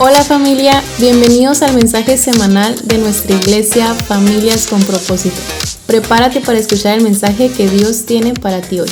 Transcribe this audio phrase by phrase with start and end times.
[0.00, 5.34] Hola familia, bienvenidos al mensaje semanal de nuestra iglesia Familias con propósito.
[5.88, 8.88] Prepárate para escuchar el mensaje que Dios tiene para ti hoy.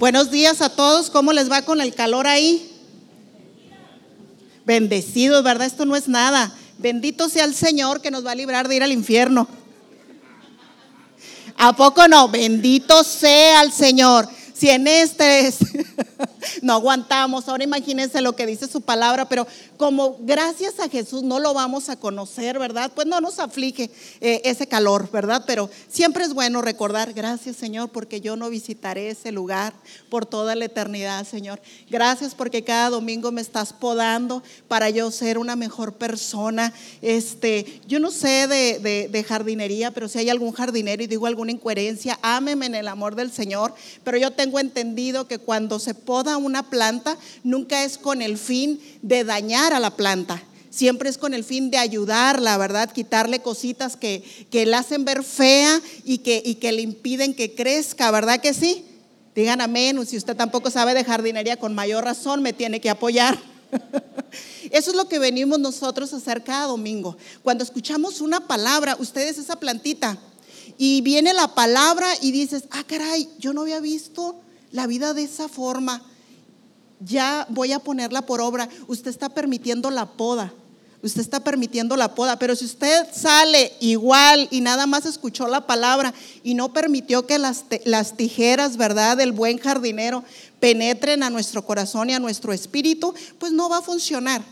[0.00, 2.68] Buenos días a todos, ¿cómo les va con el calor ahí?
[4.64, 5.68] Bendecidos, ¿verdad?
[5.68, 6.52] Esto no es nada.
[6.78, 9.46] Bendito sea el Señor que nos va a librar de ir al infierno.
[11.56, 12.28] ¿A poco no?
[12.28, 14.28] Bendito sea el Señor.
[14.52, 15.54] Si en este
[16.62, 21.38] no aguantamos, ahora imagínense lo que dice su palabra, pero como gracias a Jesús no
[21.38, 22.90] lo vamos a conocer, ¿verdad?
[22.94, 25.44] Pues no nos aflige eh, ese calor, ¿verdad?
[25.46, 29.74] Pero siempre es bueno recordar, gracias Señor, porque yo no visitaré ese lugar
[30.08, 31.60] por toda la eternidad, Señor.
[31.90, 36.72] Gracias porque cada domingo me estás podando para yo ser una mejor persona.
[37.02, 41.52] Este, yo no sé de, de jardinería, pero si hay algún jardinero y digo alguna
[41.52, 46.38] incoherencia, ámeme en el amor del Señor, pero yo tengo entendido que cuando se poda
[46.38, 50.42] una planta, nunca es con el fin de dañar a la planta.
[50.70, 52.92] Siempre es con el fin de ayudarla, ¿verdad?
[52.92, 57.54] Quitarle cositas que, que la hacen ver fea y que, y que le impiden que
[57.54, 58.84] crezca, ¿verdad que sí?
[59.34, 60.06] Digan amén.
[60.06, 63.38] Si usted tampoco sabe de jardinería, con mayor razón me tiene que apoyar.
[64.70, 67.16] Eso es lo que venimos nosotros a hacer cada domingo.
[67.42, 70.18] Cuando escuchamos una palabra, ustedes esa plantita,
[70.78, 74.40] y viene la palabra y dices, ah, caray, yo no había visto
[74.72, 76.02] la vida de esa forma
[77.00, 78.68] ya voy a ponerla por obra.
[78.86, 80.52] Usted está permitiendo la poda.
[81.02, 85.66] Usted está permitiendo la poda, pero si usted sale igual y nada más escuchó la
[85.66, 90.24] palabra y no permitió que las, las tijeras, ¿verdad?, del buen jardinero
[90.58, 94.42] penetren a nuestro corazón y a nuestro espíritu, pues no va a funcionar.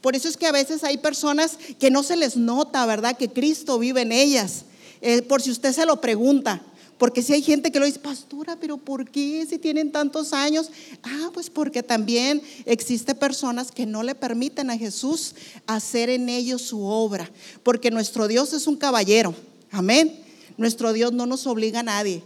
[0.00, 3.30] Por eso es que a veces hay personas que no se les nota, ¿verdad?, que
[3.30, 4.64] Cristo vive en ellas.
[5.00, 6.62] Eh, por si usted se lo pregunta,
[7.02, 10.70] porque si hay gente que lo dice, pastora, pero ¿por qué si tienen tantos años?
[11.02, 15.34] Ah, pues porque también existe personas que no le permiten a Jesús
[15.66, 17.28] hacer en ellos su obra.
[17.64, 19.34] Porque nuestro Dios es un caballero.
[19.72, 20.16] Amén.
[20.56, 22.22] Nuestro Dios no nos obliga a nadie.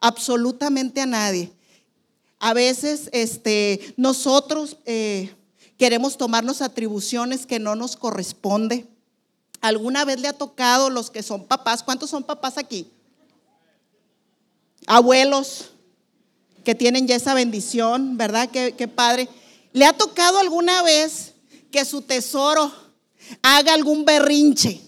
[0.00, 1.52] Absolutamente a nadie.
[2.38, 5.34] A veces este, nosotros eh,
[5.76, 8.86] queremos tomarnos atribuciones que no nos corresponde.
[9.60, 11.82] ¿Alguna vez le ha tocado los que son papás?
[11.82, 12.90] ¿Cuántos son papás aquí?
[14.88, 15.70] Abuelos
[16.64, 18.50] que tienen ya esa bendición, ¿verdad?
[18.50, 19.28] Qué, padre.
[19.72, 21.34] ¿Le ha tocado alguna vez
[21.70, 22.72] que su tesoro
[23.42, 24.80] haga algún berrinche?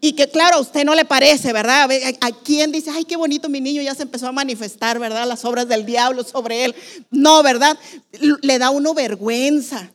[0.00, 1.90] Y que claro, a usted no le parece, ¿verdad?
[2.20, 5.26] ¿A quién dice, ay, qué bonito mi niño ya se empezó a manifestar, ¿verdad?
[5.26, 6.74] Las obras del diablo sobre él.
[7.10, 7.76] No, ¿verdad?
[8.42, 9.92] Le da uno vergüenza.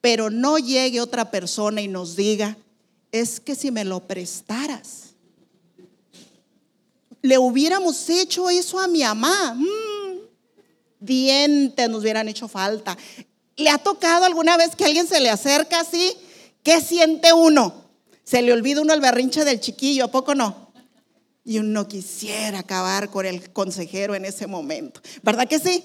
[0.00, 2.56] Pero no llegue otra persona y nos diga,
[3.12, 5.09] es que si me lo prestaras,
[7.22, 10.18] le hubiéramos hecho eso a mi mamá, mm,
[11.00, 12.96] dientes nos hubieran hecho falta.
[13.56, 16.14] ¿Le ha tocado alguna vez que alguien se le acerca así?
[16.62, 17.90] ¿Qué siente uno?
[18.24, 20.72] Se le olvida uno el berrinche del chiquillo, ¿a poco no?
[21.44, 25.00] Y uno quisiera acabar con el consejero en ese momento.
[25.22, 25.84] ¿Verdad que sí?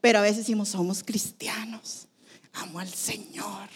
[0.00, 2.06] Pero a veces decimos, somos cristianos,
[2.54, 3.68] amo al Señor.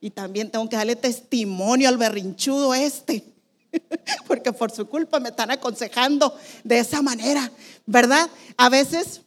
[0.00, 3.24] Y también tengo que darle testimonio al berrinchudo este.
[4.26, 7.50] porque por su culpa me están aconsejando de esa manera,
[7.86, 8.28] ¿verdad?
[8.56, 9.22] A veces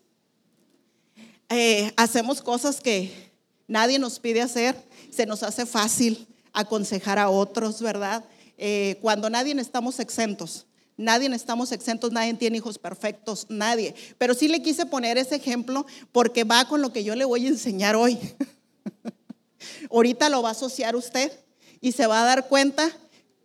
[1.50, 3.32] eh, hacemos cosas que
[3.68, 4.76] nadie nos pide hacer,
[5.12, 8.24] se nos hace fácil aconsejar a otros, ¿verdad?
[8.58, 10.66] Eh, cuando nadie estamos exentos.
[10.98, 13.96] Nadie estamos exentos, nadie tiene hijos perfectos, nadie.
[14.18, 17.46] Pero sí le quise poner ese ejemplo porque va con lo que yo le voy
[17.46, 18.20] a enseñar hoy.
[19.90, 21.32] Ahorita lo va a asociar usted
[21.80, 22.92] y se va a dar cuenta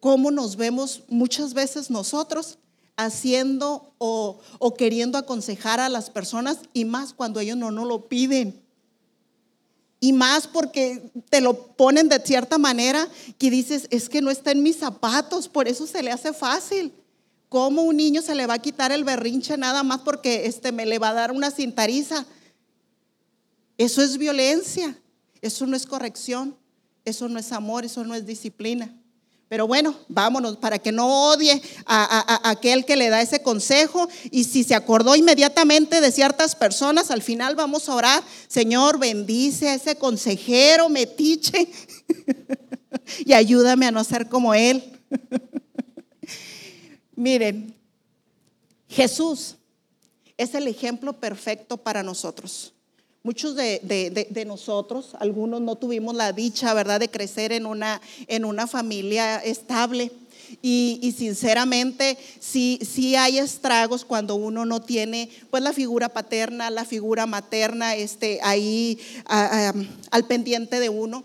[0.04, 2.58] cómo nos vemos muchas veces nosotros
[2.94, 4.38] haciendo o,
[4.76, 8.62] queriendo aconsejar a las personas y más cuando ellos no nos lo piden.
[10.00, 14.50] Y más porque te lo ponen de cierta manera que dices, es que no está
[14.50, 16.92] en mis zapatos, por eso se le hace fácil.
[17.48, 20.84] ¿Cómo un niño se le va a quitar el berrinche nada más porque este, me
[20.84, 22.26] le va a dar una cintariza?
[23.78, 24.98] Eso es violencia,
[25.40, 26.54] eso no es corrección,
[27.06, 28.94] eso no es amor, eso no es disciplina.
[29.48, 34.08] Pero bueno, vámonos para que no odie a, aquel que le da ese consejo.
[34.30, 39.68] Y si se acordó inmediatamente de ciertas personas, al final vamos a orar, Señor, bendice
[39.68, 41.68] a ese consejero metiche
[43.24, 44.82] y ayúdame a no ser como él.
[47.14, 47.74] Miren,
[48.88, 49.56] Jesús
[50.36, 52.73] es el ejemplo perfecto para nosotros.
[53.26, 58.66] Muchos de, nosotros, algunos no tuvimos la dicha, ¿verdad?, de crecer en una, en una
[58.66, 60.12] familia estable.
[60.60, 66.84] Y, sinceramente, sí, sí, hay estragos cuando uno no tiene pues la figura paterna, la
[66.84, 71.24] figura materna este, ahí al pendiente de uno.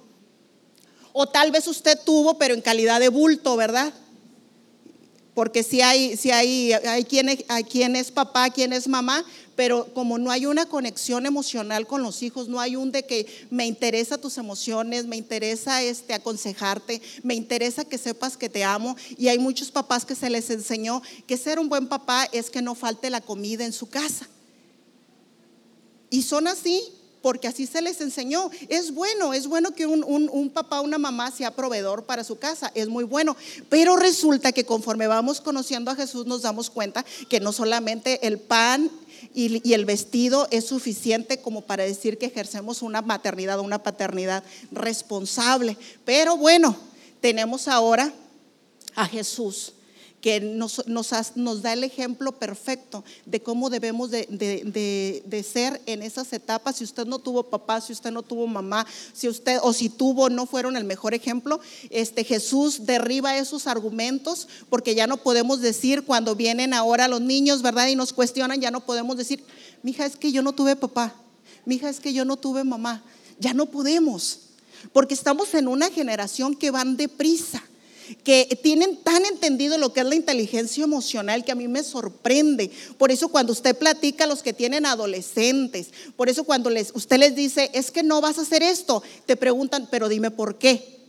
[1.12, 3.94] O tal vez usted tuvo, pero en calidad de bulto, ¿verdad?
[5.34, 9.26] Porque si hay, si hay, hay, quien, hay quien es papá, quien es mamá,
[9.60, 13.28] pero como no hay una conexión emocional con los hijos, no hay un de que
[13.50, 18.96] me interesa tus emociones, me interesa este aconsejarte, me interesa que sepas que te amo
[19.18, 22.62] y hay muchos papás que se les enseñó que ser un buen papá es que
[22.62, 24.30] no falte la comida en su casa.
[26.10, 26.82] Y son así
[27.22, 28.50] porque así se les enseñó.
[28.70, 32.40] Es bueno, es bueno que un, un, un, papá, una mamá sea proveedor para su
[32.40, 33.36] casa, es muy bueno.
[33.68, 38.40] Pero resulta que conforme vamos conociendo a Jesús nos damos cuenta que no solamente el
[38.40, 38.90] pan
[39.34, 45.78] y, el vestido es suficiente como para decir que ejercemos una maternidad, una paternidad responsable.
[46.06, 46.76] Pero bueno,
[47.22, 48.14] tenemos ahora
[48.96, 49.74] a Jesús
[50.22, 56.78] que nos, nos, da el ejemplo perfecto de cómo debemos de, ser en esas etapas.
[56.78, 60.30] Si usted no tuvo papá, si usted no tuvo mamá, si usted o si tuvo
[60.30, 66.04] no fueron el mejor ejemplo, este Jesús derriba esos argumentos porque ya no podemos decir
[66.04, 67.88] cuando vienen ahora los niños, ¿verdad?
[67.88, 69.44] Y nos cuestionan, ya no podemos decir,
[69.84, 71.16] mija, es que yo no tuve papá,
[71.66, 73.04] mija, es que yo no tuve mamá.
[73.42, 74.40] Ya no podemos,
[74.92, 77.64] porque estamos en una generación que van deprisa
[78.24, 82.72] que tienen tan entendido lo que es la inteligencia emocional que a mí me sorprende.
[82.98, 87.18] Por eso cuando usted platica a los que tienen adolescentes, por eso cuando les, usted
[87.18, 91.00] les dice, es que no vas a hacer esto, te preguntan, pero dime por qué.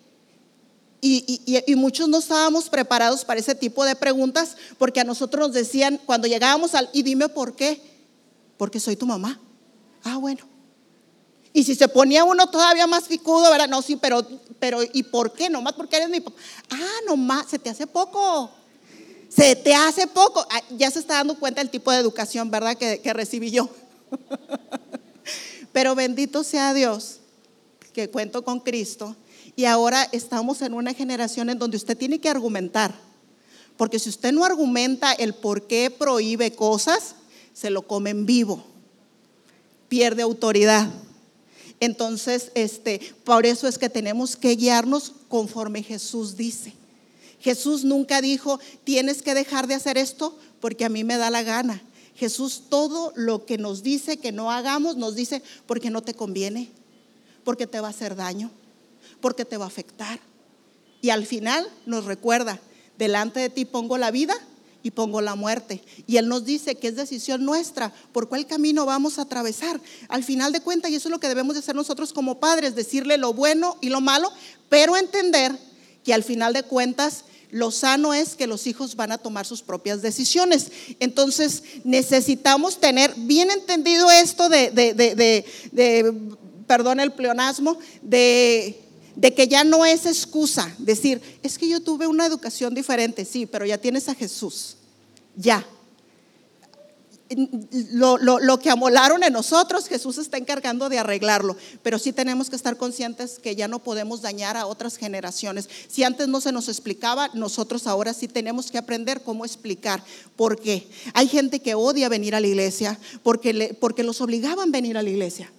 [1.02, 5.54] Y, y, muchos no estábamos preparados para ese tipo de preguntas porque a nosotros nos
[5.54, 7.80] decían cuando llegábamos al, y dime por qué,
[8.58, 9.40] porque soy tu mamá.
[10.04, 10.49] Ah, bueno.
[11.52, 13.68] Y si se ponía uno todavía más ficudo, ¿verdad?
[13.68, 14.24] No, sí, pero,
[14.58, 15.50] pero ¿y por qué?
[15.50, 16.36] Nomás porque eres mi papá.
[16.70, 18.50] Ah, nomás, se te hace poco.
[19.28, 20.46] Se te hace poco.
[20.50, 22.76] Ah, ya se está dando cuenta del tipo de educación, ¿verdad?
[22.76, 23.68] Que, que recibí yo.
[25.72, 27.18] pero bendito sea Dios
[27.92, 29.16] que cuento con Cristo.
[29.56, 32.94] Y ahora estamos en una generación en donde usted tiene que argumentar.
[33.76, 37.16] Porque si usted no argumenta el por qué prohíbe cosas,
[37.52, 38.64] se lo come en vivo.
[39.88, 40.88] Pierde autoridad.
[41.80, 46.74] Entonces, este, por eso es que tenemos que guiarnos conforme Jesús dice.
[47.40, 51.42] Jesús nunca dijo, tienes que dejar de hacer esto porque a mí me da la
[51.42, 51.82] gana.
[52.14, 56.68] Jesús todo lo que nos dice que no hagamos, nos dice porque no te conviene,
[57.44, 58.50] porque te va a hacer daño,
[59.22, 60.20] porque te va a afectar.
[61.00, 62.60] Y al final nos recuerda,
[62.98, 64.34] delante de ti pongo la vida
[64.82, 65.82] y pongo la muerte.
[66.06, 69.80] Y Él nos dice que es decisión nuestra por cuál camino vamos a atravesar.
[70.08, 72.74] Al final de cuentas, y eso es lo que debemos de hacer nosotros como padres,
[72.74, 74.32] decirle lo bueno y lo malo,
[74.68, 75.56] pero entender
[76.04, 79.62] que al final de cuentas lo sano es que los hijos van a tomar sus
[79.62, 80.70] propias decisiones.
[81.00, 86.14] Entonces necesitamos tener bien entendido esto de, de, de, de
[86.66, 88.80] perdón el pleonasmo, de
[89.20, 93.44] de que ya no es excusa decir, es que yo tuve una educación diferente, sí,
[93.44, 94.76] pero ya tienes a Jesús,
[95.36, 95.66] ya.
[97.92, 102.56] Lo, lo, que amolaron en nosotros, Jesús está encargando de arreglarlo, pero sí tenemos que
[102.56, 105.68] estar conscientes que ya no podemos dañar a otras generaciones.
[105.86, 110.02] Si antes no se nos explicaba, nosotros ahora sí tenemos que aprender cómo explicar.
[110.34, 110.88] ¿Por qué?
[111.12, 114.96] Hay gente que odia venir a la iglesia porque, le, porque los obligaban a venir
[114.98, 115.52] a la iglesia.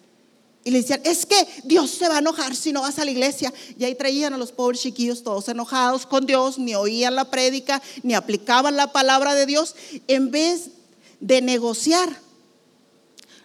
[0.64, 3.12] Y le decían, es que Dios se va a enojar si no vas a la
[3.12, 3.52] iglesia.
[3.80, 7.82] Y ahí traían a los pobres chiquillos todos enojados con Dios, ni oían la prédica,
[8.04, 9.76] ni aplicaban la palabra de Dios,
[10.08, 10.70] en vez
[11.20, 12.16] de negociar.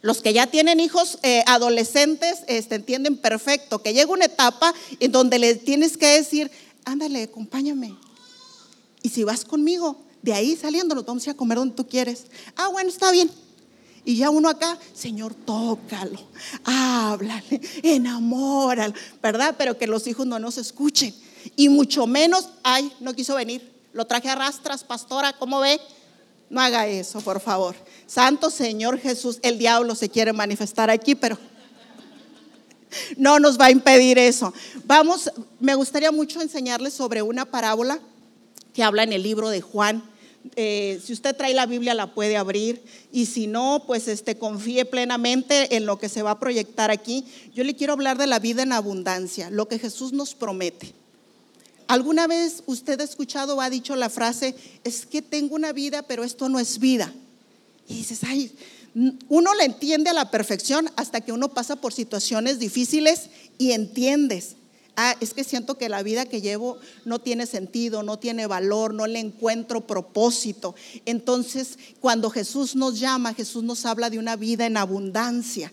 [0.02, 5.10] Los que ya tienen hijos eh, adolescentes este, entienden perfecto que llega una etapa en
[5.10, 6.50] donde le tienes que decir,
[6.84, 7.96] ándale, acompáñame.
[9.02, 12.26] Y si vas conmigo, de ahí saliendo nos vamos a comer donde tú quieres.
[12.56, 13.30] Ah, bueno, está bien.
[14.06, 16.16] Y ya uno acá, Señor, tócalo,
[16.62, 19.56] háblale, enamóralo, ¿verdad?
[19.58, 21.12] Pero que los hijos no nos escuchen.
[21.56, 23.68] Y mucho menos, ay, no quiso venir.
[23.92, 25.80] Lo traje a rastras, pastora, ¿cómo ve?
[26.48, 27.74] No haga eso, por favor.
[28.06, 31.36] Santo Señor Jesús, el diablo se quiere manifestar aquí, pero
[33.16, 34.54] no nos va a impedir eso.
[34.84, 37.98] Vamos, me gustaría mucho enseñarles sobre una parábola
[38.72, 40.04] que habla en el libro de Juan
[40.56, 44.84] eh, si usted trae la Biblia la puede abrir y si no, pues este, confíe
[44.84, 47.24] plenamente en lo que se va a proyectar aquí.
[47.54, 50.92] Yo le quiero hablar de la vida en abundancia, lo que Jesús nos promete.
[51.88, 56.02] ¿Alguna vez usted ha escuchado o ha dicho la frase, es que tengo una vida,
[56.02, 57.12] pero esto no es vida?
[57.88, 58.50] Y dices, ay,
[59.28, 64.56] Uno la entiende a la perfección hasta que uno pasa por situaciones difíciles y entiendes.
[64.98, 68.94] Ah, es que siento que la vida que llevo no tiene sentido, no tiene valor,
[68.94, 70.74] no le encuentro propósito.
[71.04, 75.70] Entonces, cuando Jesús nos llama, Jesús nos habla de una vida en abundancia.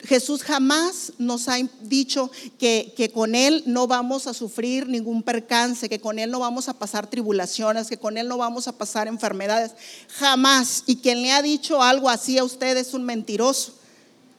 [0.00, 5.88] Jesús jamás nos ha dicho que, que, con Él no vamos a sufrir ningún percance,
[5.88, 9.06] que con Él no vamos a pasar tribulaciones, que con Él no vamos a pasar
[9.06, 9.72] enfermedades.
[10.08, 10.82] Jamás.
[10.86, 13.74] Y quien le ha dicho algo así a usted es un mentiroso.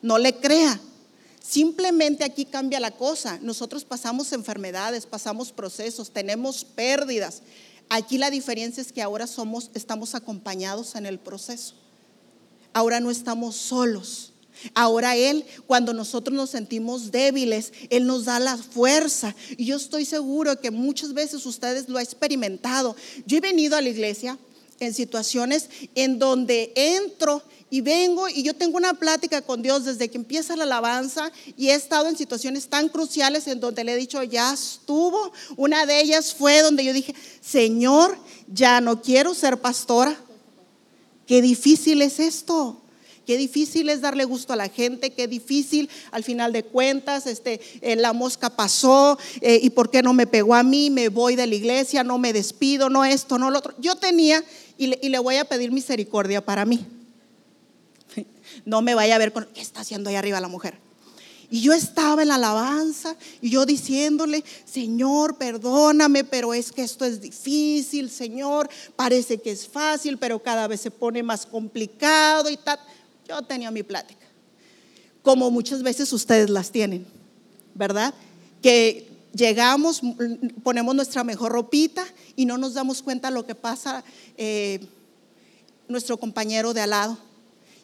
[0.02, 0.82] No le crea.
[1.44, 3.38] Simplemente aquí cambia la cosa.
[3.42, 7.44] Nosotros pasamos enfermedades, pasamos procesos, tenemos pérdidas.
[7.90, 11.76] Aquí la diferencia es que ahora somos, estamos acompañados en el proceso.
[12.74, 14.34] Ahora no estamos solos
[14.74, 19.36] Ahora Él, cuando nosotros nos sentimos débiles, Él nos da la fuerza.
[19.58, 22.96] Y yo estoy seguro que muchas veces ustedes lo han experimentado.
[23.26, 24.38] Yo he venido a la iglesia
[24.80, 30.08] en situaciones en donde entro y vengo y yo tengo una plática con Dios desde
[30.08, 33.96] que empieza la alabanza y he estado en situaciones tan cruciales en donde le he
[33.96, 35.34] dicho, ya estuvo.
[35.58, 38.16] Una de ellas fue donde yo dije, Señor,
[38.46, 40.16] ya no quiero ser pastora.
[41.26, 42.80] Qué difícil es esto.
[43.26, 47.60] Qué difícil es darle gusto a la gente, qué difícil al final de cuentas, este,
[47.82, 51.36] eh, la mosca pasó eh, y por qué no me pegó a mí, me voy
[51.36, 53.74] de la iglesia, no me despido, no esto, no lo otro.
[53.80, 54.44] Yo tenía
[54.78, 56.86] y le, y le voy a pedir misericordia para mí.
[58.66, 60.78] No me vaya a ver con, ¿qué está haciendo ahí arriba la mujer?
[61.54, 67.06] Y yo estaba en la alabanza y yo diciéndole, Señor, perdóname, pero es que esto
[67.06, 72.58] es difícil, Señor, parece que es fácil, pero cada vez se pone más complicado y
[72.58, 72.80] tal.
[73.30, 74.26] Yo tenía mi plática,
[75.22, 77.06] como muchas veces ustedes las tienen,
[77.76, 78.16] ¿verdad?
[78.64, 80.02] Que llegamos,
[80.64, 82.04] ponemos nuestra mejor ropita
[82.36, 84.04] y no nos damos cuenta lo que pasa
[84.38, 84.80] eh,
[85.88, 87.18] nuestro compañero de al lado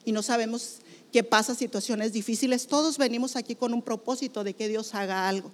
[0.06, 0.78] y no sabemos
[1.12, 2.68] qué pasa situaciones difíciles.
[2.68, 5.52] Todos venimos aquí con un propósito de que Dios haga algo.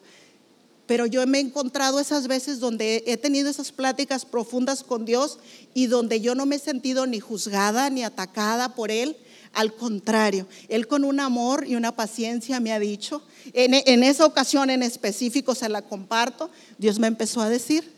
[0.88, 5.40] Pero yo me he encontrado esas veces donde he tenido esas pláticas profundas con Dios
[5.74, 9.18] y donde yo no me he sentido ni juzgada ni atacada por Él,
[9.54, 13.24] al contrario, Él con un amor y una paciencia me ha dicho,
[13.54, 17.92] en, esa ocasión en específico se la comparto, Dios me empezó a decir,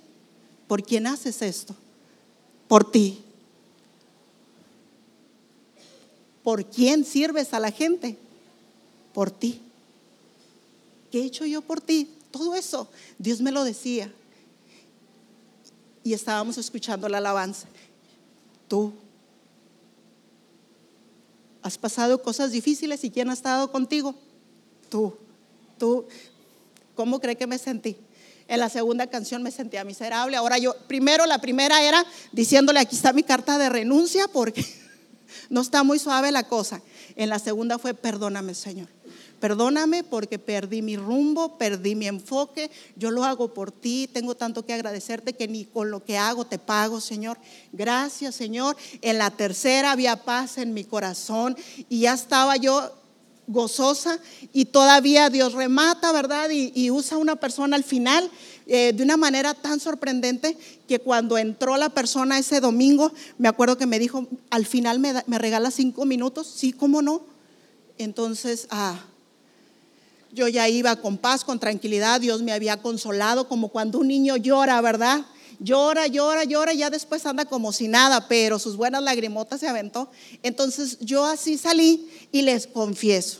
[0.67, 1.75] ¿por quién haces esto?
[2.67, 3.23] Por ti.
[6.47, 8.17] ¿Por quién sirves a la gente?
[9.13, 9.59] Por ti.
[11.11, 12.09] ¿Qué he hecho yo por ti?
[12.31, 12.87] Todo eso,
[13.19, 14.09] Dios me lo decía.
[16.05, 17.67] Y estábamos escuchando la alabanza.
[18.69, 18.93] Tú
[21.63, 24.15] Has pasado cosas difíciles y ¿quién ha estado contigo?
[24.89, 25.17] Tú.
[25.77, 26.07] Tú.
[26.95, 27.97] ¿Cómo cree que me sentí?
[28.47, 30.37] En la segunda canción me sentía miserable.
[30.37, 34.65] Ahora yo, primero la primera era diciéndole, aquí está mi carta de renuncia porque
[35.49, 36.81] no está muy suave la cosa.
[37.15, 38.87] En la segunda fue, perdóname Señor.
[39.39, 42.71] Perdóname porque perdí mi rumbo, perdí mi enfoque.
[42.95, 44.09] Yo lo hago por ti.
[44.11, 47.37] Tengo tanto que agradecerte que ni con lo que hago te pago, Señor.
[47.71, 48.75] Gracias, Señor.
[49.01, 51.55] En la tercera había paz en mi corazón
[51.87, 52.91] y ya estaba yo
[53.47, 54.19] gozosa
[54.51, 56.49] y todavía Dios remata, ¿verdad?
[56.51, 58.29] Y, usa una persona al final
[58.69, 60.57] eh, de una manera tan sorprendente
[60.89, 65.13] que cuando entró la persona ese domingo, me acuerdo que me dijo, al final me,
[65.37, 67.21] regala cinco minutos, sí, ¿cómo no?
[67.97, 68.99] Entonces, ah,
[70.33, 74.35] yo ya iba con paz, con tranquilidad, Dios me había consolado como cuando un niño
[74.35, 75.25] llora, ¿verdad?
[75.59, 80.11] Llora, llora, llora, ya después anda como si nada, pero sus buenas lagrimotas se aventó.
[80.43, 83.39] Entonces yo así salí y les confieso.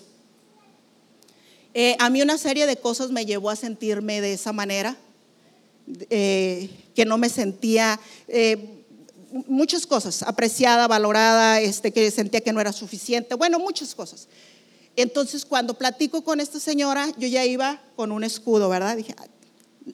[1.73, 4.97] Eh, a mí una serie de cosas me llevó a sentirme de esa manera,
[6.09, 8.77] eh, que no me sentía, eh,
[9.47, 14.27] muchas cosas, apreciada, valorada, este, que sentía que no era suficiente, bueno, muchas cosas.
[14.95, 18.97] Entonces, cuando platico con esta señora, yo ya iba con un escudo, ¿verdad?
[18.97, 19.13] Dije,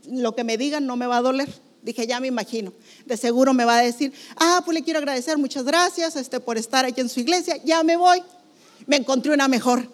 [0.09, 1.49] lo que me digan no me va a doler.
[1.81, 2.71] Dije, ya me imagino.
[3.05, 6.57] De seguro me va a decir, ah, pues le quiero agradecer, muchas gracias este, por
[6.57, 8.23] estar aquí en su iglesia, ya me voy.
[8.87, 9.89] Me encontré una mejor.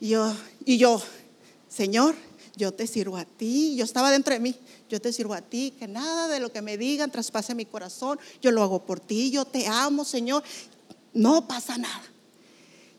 [0.00, 0.32] Yo,
[0.64, 1.02] y yo,
[1.68, 2.14] Señor,
[2.60, 3.74] yo te sirvo a ti.
[3.74, 4.54] Yo estaba dentro de mí,
[4.88, 8.20] yo te sirvo a ti, que nada de lo que me digan traspase mi corazón.
[8.40, 10.44] Yo lo hago por ti, yo te amo, Señor.
[11.14, 12.04] No pasa nada.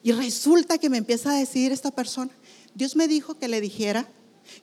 [0.04, 2.32] Y resulta que me empieza a decir esta persona,
[2.74, 4.08] Dios me dijo que le dijera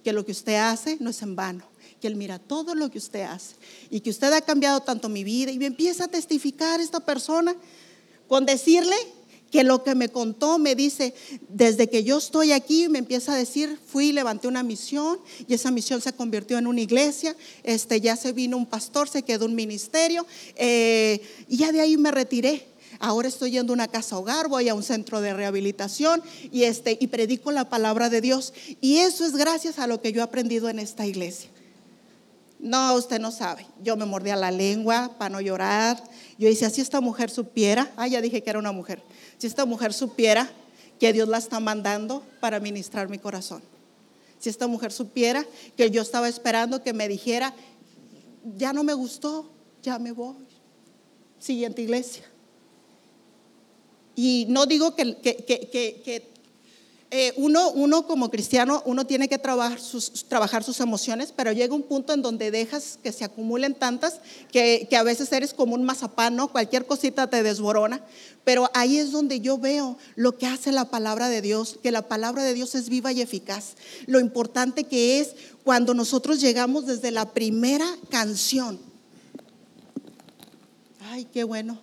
[0.03, 1.65] que lo que usted hace no es en vano,
[2.01, 3.55] que Él mira todo lo que usted hace
[3.91, 5.53] y que usted ha cambiado tanto mi vida.
[5.53, 7.55] Y me empieza a testificar esta persona
[8.27, 8.97] con decirle
[9.51, 11.15] que lo que me contó me dice,
[11.49, 15.71] desde que yo estoy aquí, me empieza a decir, fui, levanté una misión y esa
[15.71, 19.55] misión se convirtió en una iglesia, este, ya se vino un pastor, se quedó un
[19.55, 20.27] ministerio
[20.57, 22.67] eh, y ya de ahí me retiré
[23.01, 26.99] Ahora estoy yendo a una casa hogar, voy a un centro de rehabilitación y, este,
[27.01, 28.53] y predico la palabra de Dios.
[28.81, 31.49] Y eso es gracias a lo que yo he aprendido en esta iglesia.
[32.59, 33.67] No, usted no sabe.
[33.85, 36.03] Yo me mordía la lengua para no llorar.
[36.39, 39.01] Yo decía, si esta mujer supiera, ah, ya dije que era una mujer,
[39.39, 40.51] si esta mujer supiera
[40.99, 43.63] que Dios la está mandando para ministrar mi corazón.
[44.39, 47.55] Si esta mujer supiera que yo estaba esperando que me dijera,
[48.57, 49.51] ya no me gustó,
[49.83, 50.37] ya me voy.
[51.39, 52.25] Siguiente iglesia.
[54.15, 56.29] Y no digo que,
[57.11, 62.13] eh, uno, uno, como cristiano, uno tiene que trabajar sus, emociones, pero llega un punto
[62.13, 64.21] en donde dejas que se acumulen tantas
[64.53, 66.49] que, que, a veces eres como un mazapán, ¿no?
[66.49, 68.05] Cualquier cosita te desborona.
[68.45, 72.09] Pero ahí es donde yo veo lo que hace la palabra de Dios, que la
[72.09, 73.77] palabra de Dios es viva y eficaz.
[74.07, 75.35] Lo importante que es
[75.65, 78.79] cuando nosotros llegamos desde la primera canción.
[81.11, 81.81] Ay, qué bueno.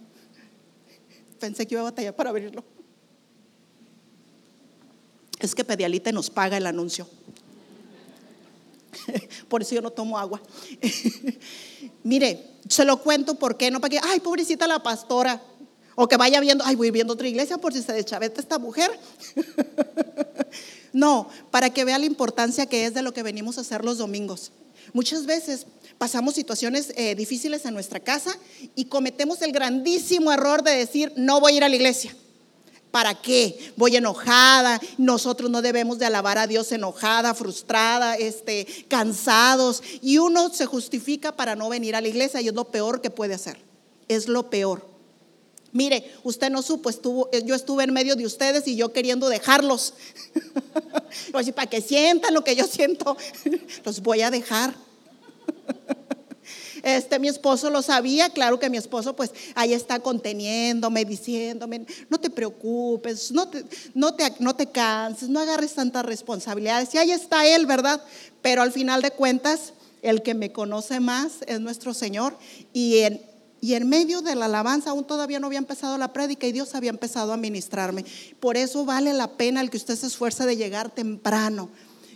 [1.40, 2.75] Pensé que iba a batallar para abrirlo.
[5.46, 7.08] Es que Pedialite nos paga el anuncio.
[9.48, 10.42] Por eso yo no tomo agua.
[12.04, 15.42] Mire, se lo cuento porque no para que, ay, pobrecita la pastora.
[15.94, 18.92] O que vaya viendo, ay, voy viendo otra iglesia por si se deschaveta esta mujer.
[20.94, 24.00] no, para que vea la importancia que es de lo que venimos a hacer los
[24.00, 24.52] domingos.
[24.94, 28.36] Muchas veces pasamos situaciones eh, difíciles en nuestra casa
[28.76, 32.16] y cometemos el grandísimo error de decir, no voy a ir a la iglesia.
[32.96, 33.74] ¿Para qué?
[33.76, 34.80] Voy enojada.
[34.98, 39.84] Nosotros no debemos de alabar a Dios enojada, frustrada, este, cansados.
[40.02, 43.10] Y uno se justifica para no venir a la iglesia y es lo peor que
[43.10, 43.58] puede hacer.
[44.08, 44.88] Es lo peor.
[45.74, 49.94] Mire, usted no supo, estuvo, yo estuve en medio de ustedes y yo queriendo dejarlos.
[51.54, 53.18] para que sientan lo que yo siento,
[53.84, 54.74] los voy a dejar.
[56.86, 62.20] Este, mi esposo lo sabía, claro que mi esposo pues ahí está conteniéndome, diciéndome, no
[62.20, 63.66] te preocupes, no te,
[63.96, 66.94] no te, no te canses, no agarres tantas responsabilidades.
[66.94, 68.04] Y ahí está él, ¿verdad?
[68.44, 69.74] Pero al final de cuentas,
[70.04, 72.38] el que me conoce más es nuestro Señor
[72.72, 73.20] y en,
[73.62, 76.76] y en medio de la alabanza aún todavía no había empezado la prédica y Dios
[76.76, 78.06] había empezado a ministrarme.
[78.40, 81.72] Por eso vale la pena el que usted se esfuerce de llegar temprano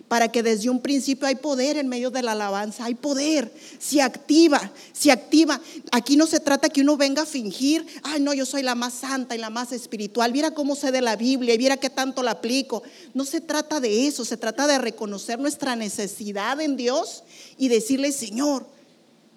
[0.10, 4.02] para que desde un principio hay poder en medio de la alabanza, hay poder, se
[4.02, 5.62] activa, se activa.
[5.91, 8.95] Aquí no se trata que uno venga a fingir, ay no, yo soy la más
[8.95, 12.24] santa y la más espiritual, mira cómo sé de la Biblia y mira qué tanto
[12.24, 12.82] la aplico.
[13.13, 17.24] No se trata de eso, se trata de reconocer nuestra necesidad en Dios
[17.60, 18.65] y decirle, Señor,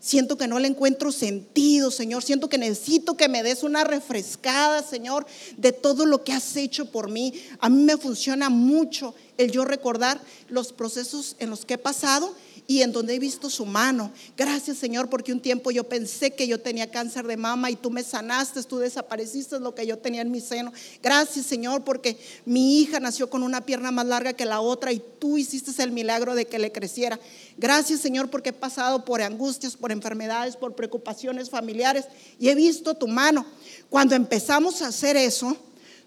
[0.05, 2.25] Siento que no le encuentro sentido, Señor.
[2.25, 5.25] Siento que necesito que me des una refrescada, Señor,
[5.57, 7.33] de todo lo que has hecho por mí.
[7.61, 12.35] A mí me funciona mucho el yo recordar los procesos en los que he pasado
[12.67, 14.13] y en donde he visto su mano.
[14.37, 17.91] Gracias Señor porque un tiempo yo pensé que yo tenía cáncer de mama y tú
[17.91, 20.73] me sanaste, tú desapareciste lo que yo tenía en mi seno.
[21.03, 25.03] Gracias Señor porque mi hija nació con una pierna más larga que la otra y
[25.19, 27.19] tú hiciste el milagro de que le creciera.
[27.59, 32.07] Gracias Señor porque he pasado por angustias, por enfermedades, por preocupaciones familiares
[32.39, 33.45] y he visto tu mano.
[33.91, 35.57] Cuando empezamos a hacer eso,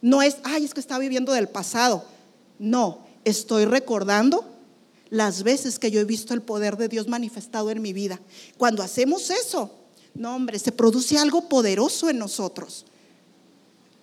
[0.02, 2.06] no es, ay, es que está viviendo del pasado.
[2.58, 4.55] No, estoy recordando
[5.10, 8.20] las veces que yo he visto el poder de Dios manifestado en mi vida.
[8.58, 9.72] Cuando hacemos eso,
[10.14, 12.86] no hombre, se produce algo poderoso en nosotros.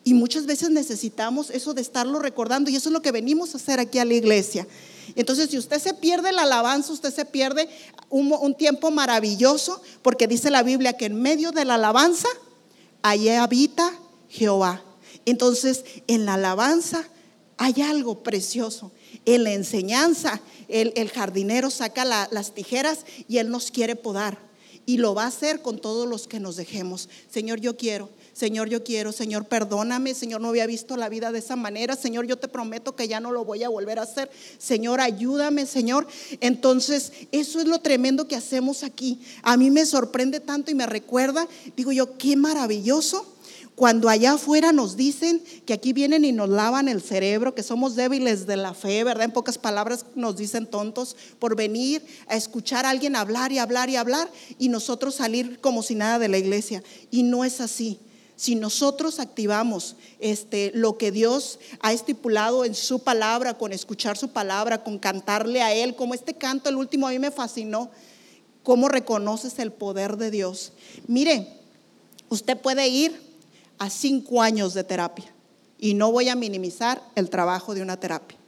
[0.04, 3.58] Y muchas veces necesitamos eso de estarlo recordando y eso es lo que venimos a
[3.58, 4.66] hacer aquí a la iglesia.
[5.14, 7.68] Entonces, si usted se pierde la alabanza, usted se pierde
[8.10, 12.28] un, un tiempo maravilloso, porque dice la Biblia que en medio de la alabanza,
[13.02, 13.92] allí habita
[14.28, 14.82] Jehová.
[15.24, 17.04] Entonces, en la alabanza
[17.56, 18.90] hay algo precioso.
[19.24, 24.38] En la enseñanza el, jardinero saca las tijeras y Él nos quiere podar.
[24.84, 27.08] Y lo va a hacer con todos los que nos dejemos.
[27.30, 28.08] Señor, yo quiero.
[28.32, 32.26] Señor, yo quiero, Señor, perdóname, Señor, no había visto la vida de esa manera, Señor,
[32.26, 36.06] yo te prometo que ya no lo voy a volver a hacer, Señor, ayúdame, Señor.
[36.40, 39.20] Entonces, eso es lo tremendo que hacemos aquí.
[39.42, 41.46] A mí me sorprende tanto y me recuerda,
[41.76, 43.26] digo yo, qué maravilloso
[43.74, 47.96] cuando allá afuera nos dicen que aquí vienen y nos lavan el cerebro, que somos
[47.96, 49.24] débiles de la fe, ¿verdad?
[49.24, 53.88] En pocas palabras nos dicen tontos por venir a escuchar a alguien hablar y hablar
[53.88, 56.82] y hablar y nosotros salir como si nada de la iglesia.
[57.10, 57.98] Y no es así.
[58.36, 64.28] Si nosotros activamos este, lo que Dios ha estipulado en su palabra, con escuchar su
[64.28, 67.90] palabra, con cantarle a Él, como este canto, el último a mí me fascinó,
[68.62, 70.72] cómo reconoces el poder de Dios.
[71.06, 71.46] Mire,
[72.28, 73.31] usted puede ir
[73.82, 75.34] a cinco años de terapia.
[75.76, 78.38] Y no voy a minimizar el trabajo de una terapia.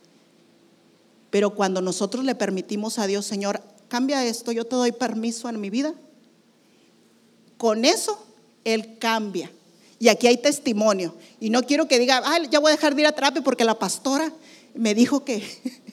[1.31, 5.61] Pero cuando nosotros le permitimos a Dios, Señor, cambia esto, yo te doy permiso en
[5.61, 5.93] mi vida,
[7.59, 8.25] con eso
[8.63, 9.51] Él cambia.
[9.99, 11.17] Y aquí hay testimonio.
[11.41, 13.65] Y no quiero que diga, ah, ya voy a dejar de ir a terapia porque
[13.65, 14.33] la pastora
[14.73, 15.43] me dijo que,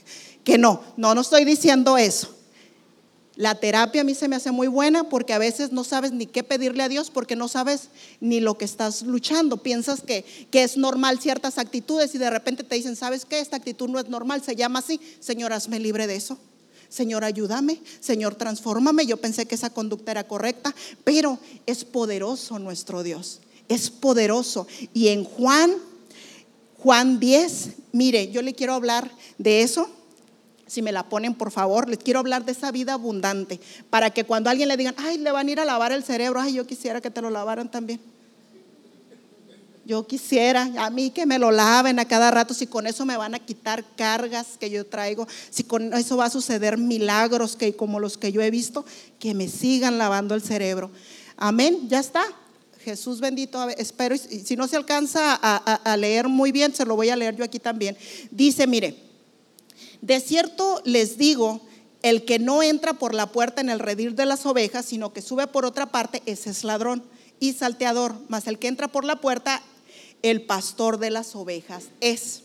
[0.44, 0.84] que no.
[0.98, 2.36] No, no estoy diciendo eso.
[3.42, 6.28] La terapia a mí se me hace muy buena porque a veces no sabes ni
[6.28, 9.58] qué pedirle a Dios porque no sabes ni lo que estás luchando.
[9.58, 13.40] Piensas que, que, es normal ciertas actitudes y de repente te dicen, ¿sabes qué?
[13.40, 15.02] Esta actitud no es normal, se llama así.
[15.20, 16.38] Señor, hazme libre de eso.
[16.88, 17.82] Señor, ayúdame.
[18.00, 19.08] Señor, transfórmame.
[19.08, 23.40] Yo pensé que esa conducta era correcta, pero es poderoso nuestro Dios.
[23.68, 24.68] Es poderoso.
[24.94, 25.72] Y en Juan,
[26.78, 29.90] Juan 10, mire, yo le quiero hablar de eso
[30.72, 34.24] si me la ponen por favor, les quiero hablar de esa vida abundante, para que
[34.24, 36.66] cuando alguien le digan, ay, le van a ir a lavar el cerebro, ay, yo
[36.66, 38.00] quisiera que te lo lavaran también.
[39.86, 43.18] Yo quisiera, a mí que me lo laven a cada rato, si con eso me
[43.18, 47.76] van a quitar cargas que yo traigo, si con eso va a suceder milagros que
[47.76, 48.86] como los que yo he visto,
[49.20, 50.90] que me sigan lavando el cerebro.
[51.36, 52.24] Amén, ya está.
[52.80, 57.10] Jesús bendito, espero, si no se alcanza a, a leer muy bien, se lo voy
[57.10, 57.98] a leer yo aquí también.
[58.32, 59.11] Dice, mire,
[60.02, 61.62] de cierto les digo,
[62.02, 65.22] el que no entra por la puerta en el redil de las ovejas, sino que
[65.22, 67.04] sube por otra parte, ese es ladrón
[67.40, 68.16] y salteador.
[68.28, 69.62] Mas el que entra por la puerta,
[70.24, 72.44] el pastor de las ovejas es.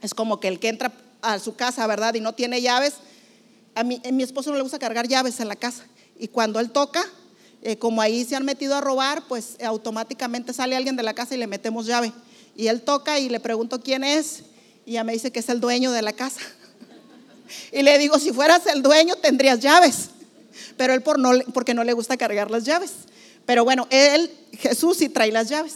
[0.00, 2.14] Es como que el que entra a su casa, ¿verdad?
[2.14, 2.94] Y no tiene llaves.
[3.74, 5.84] A a mi esposo no le gusta cargar llaves en la casa.
[6.18, 7.04] Y cuando él toca,
[7.62, 11.34] eh, como ahí se han metido a robar, pues automáticamente sale alguien de la casa
[11.34, 12.12] y le metemos llave.
[12.56, 14.44] Y él toca y le pregunto quién es.
[14.86, 16.40] Y ya me dice que es el dueño de la casa.
[17.72, 20.10] Y le digo, si fueras el dueño tendrías llaves.
[20.76, 22.92] Pero él por no, porque no le gusta cargar las llaves.
[23.46, 25.74] Pero bueno, él, Jesús sí trae las llaves.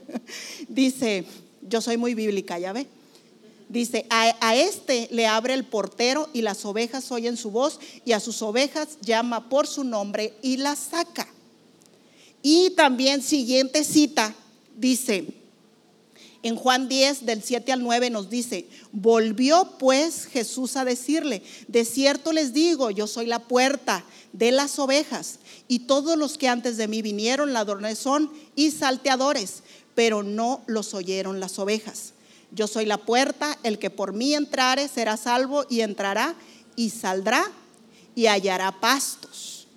[0.68, 1.24] Dice,
[1.62, 2.86] yo soy muy bíblica, ya ve.
[3.68, 8.12] Dice, a, a, este le abre el portero y las ovejas oyen su voz y
[8.12, 11.26] a sus ovejas llama por su nombre y las saca.
[12.42, 14.34] Y también siguiente cita,
[14.76, 15.26] dice,
[16.42, 21.84] en Juan 10, del 7 al 9 nos dice, volvió pues Jesús a decirle, de
[21.84, 26.76] cierto les digo, yo soy la puerta de las ovejas, y todos los que antes
[26.76, 29.62] de mí vinieron ladrones son y salteadores,
[29.94, 32.12] pero no los oyeron las ovejas.
[32.50, 36.34] Yo soy la puerta, el que por mí entrare será salvo y entrará
[36.76, 37.50] y saldrá
[38.14, 39.68] y hallará pastos.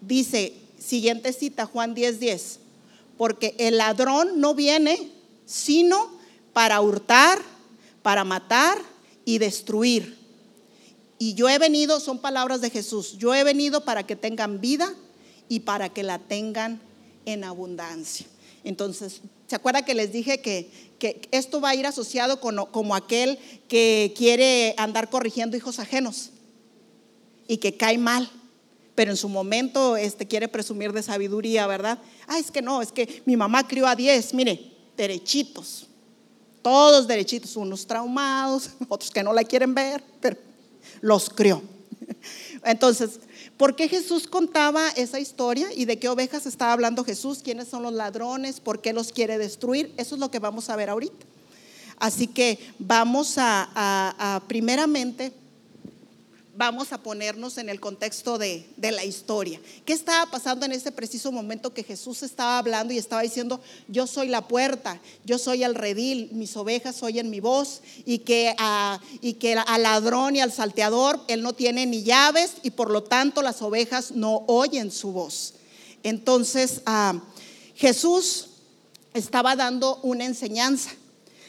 [0.00, 2.58] Dice, siguiente cita, Juan 10, 10,
[3.18, 5.19] porque el ladrón no viene
[5.50, 6.08] sino
[6.52, 7.40] para hurtar,
[8.02, 8.78] para matar
[9.24, 10.16] y destruir.
[11.18, 14.94] Y yo he venido, son palabras de Jesús, yo he venido para que tengan vida
[15.48, 16.80] y para que la tengan
[17.26, 18.26] en abundancia.
[18.62, 22.94] Entonces, ¿se acuerda que les dije que, que esto va a ir asociado con, como
[22.94, 26.30] aquel que quiere andar corrigiendo hijos ajenos
[27.48, 28.30] y que cae mal?
[28.94, 31.98] pero en su momento este, quiere presumir de sabiduría, ¿verdad?
[32.26, 34.69] Ah, es que no, es que mi mamá crió a 10, mire,
[35.00, 35.86] derechitos,
[36.60, 40.36] todos derechitos, unos traumados, otros que no la quieren ver, pero
[41.00, 41.62] los crió.
[42.64, 43.20] Entonces,
[43.56, 47.40] ¿por qué Jesús contaba esa historia y de qué ovejas estaba hablando Jesús?
[47.42, 48.60] ¿Quiénes son los ladrones?
[48.60, 49.90] ¿Por qué los quiere destruir?
[49.96, 51.26] Eso es lo que vamos a ver ahorita.
[51.98, 55.32] Así que vamos a, a primeramente
[56.60, 59.58] vamos a ponernos en el contexto de, la historia.
[59.86, 64.06] ¿Qué estaba pasando en ese preciso momento que Jesús estaba hablando y estaba diciendo, yo
[64.06, 69.82] soy la puerta, yo soy el redil, mis ovejas oyen mi voz y que, al
[69.82, 74.10] ladrón y al salteador él no tiene ni llaves y por lo tanto las ovejas
[74.10, 75.54] no oyen su voz?
[76.02, 76.82] Entonces
[77.74, 78.48] Jesús
[79.14, 80.90] estaba dando una enseñanza.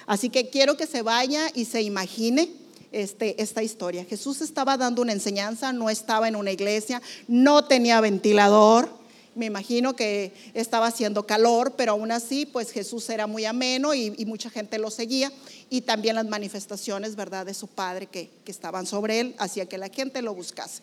[0.06, 2.61] Así que quiero que se vaya y se imagine
[2.92, 4.06] este, esta historia.
[4.06, 8.90] Jesús estaba dando una enseñanza, no estaba en una iglesia, no tenía ventilador.
[9.34, 14.12] Me imagino que estaba haciendo calor, pero aún así, pues Jesús era muy ameno y,
[14.26, 15.32] mucha gente lo seguía.
[15.70, 19.78] Y también las manifestaciones, ¿verdad?, de su Padre que, que estaban sobre él, hacía que
[19.78, 20.82] la gente lo buscase.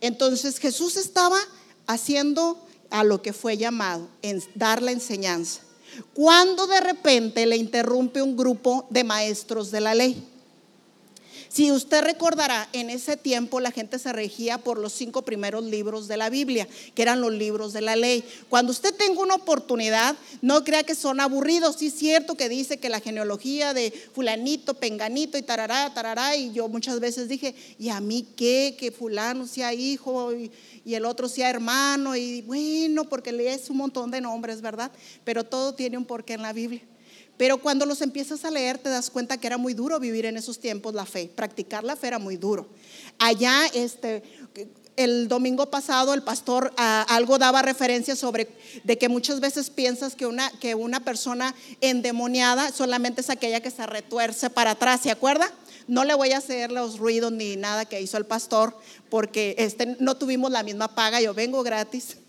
[0.00, 1.38] Entonces Jesús estaba
[1.86, 5.60] haciendo a lo que fue llamado, en dar la enseñanza.
[6.14, 10.31] Cuando de repente le interrumpe un grupo de maestros de la ley.
[11.52, 16.08] Si usted recordará, en ese tiempo la gente se regía por los cinco primeros libros
[16.08, 18.24] de la Biblia, que eran los libros de la ley.
[18.48, 21.76] Cuando usted tenga una oportunidad, no crea que son aburridos.
[21.76, 26.52] Sí es cierto que dice que la genealogía de fulanito, penganito y tarará, tarará, y
[26.52, 28.74] yo muchas veces dije, ¿y a mí qué?
[28.78, 30.50] Que fulano sea hijo y,
[30.86, 34.90] y el otro sea hermano, y bueno, porque lees un montón de nombres, ¿verdad?
[35.22, 36.80] Pero todo tiene un porqué en la Biblia.
[37.36, 40.36] Pero cuando los empiezas a leer te das cuenta que era muy duro vivir en
[40.36, 42.68] esos tiempos la fe, practicar la fe era muy duro.
[43.18, 44.22] Allá, este,
[44.96, 48.48] el domingo pasado el pastor ah, algo daba referencia sobre
[48.84, 53.70] de que muchas veces piensas que una, que una persona endemoniada solamente es aquella que
[53.70, 55.50] se retuerce para atrás, ¿se acuerda?
[55.88, 58.76] No le voy a hacer los ruidos ni nada que hizo el pastor
[59.08, 62.16] porque este, no tuvimos la misma paga, yo vengo gratis.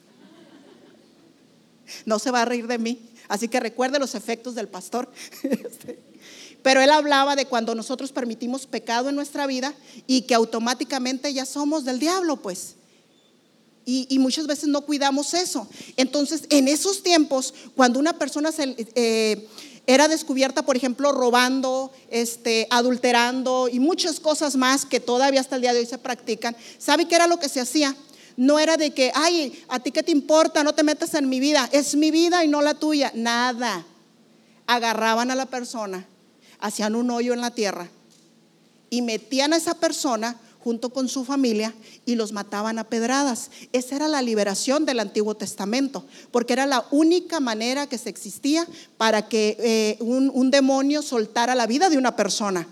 [2.06, 5.12] No se va a reír de mí, así que recuerde los efectos del pastor.
[6.64, 9.74] Pero él hablaba de cuando nosotros permitimos pecado en nuestra vida
[10.08, 12.76] y que automáticamente ya somos del diablo, pues.
[13.86, 15.68] Y, muchas veces no cuidamos eso.
[15.98, 19.46] Entonces, en esos tiempos, cuando una persona eh,
[19.86, 25.64] era descubierta, por ejemplo, robando, este, adulterando y muchas cosas más que todavía hasta el
[25.64, 27.94] día de hoy se practican, ¿sabe qué era lo que se hacía?
[28.36, 31.40] No era de que, ay, a ti qué te importa, no te metas en mi
[31.40, 33.12] vida, es mi vida y no la tuya.
[33.16, 33.86] Nada.
[34.66, 36.08] Agarraban a la persona
[36.64, 37.90] hacían un hoyo en la tierra
[38.90, 41.74] y metían a esa persona junto con su familia
[42.06, 43.52] y los mataban a pedradas.
[43.74, 48.66] Esa era la liberación del Antiguo Testamento, porque era la única manera que se existía
[48.96, 52.66] para que eh, un, un demonio soltara la vida de una persona.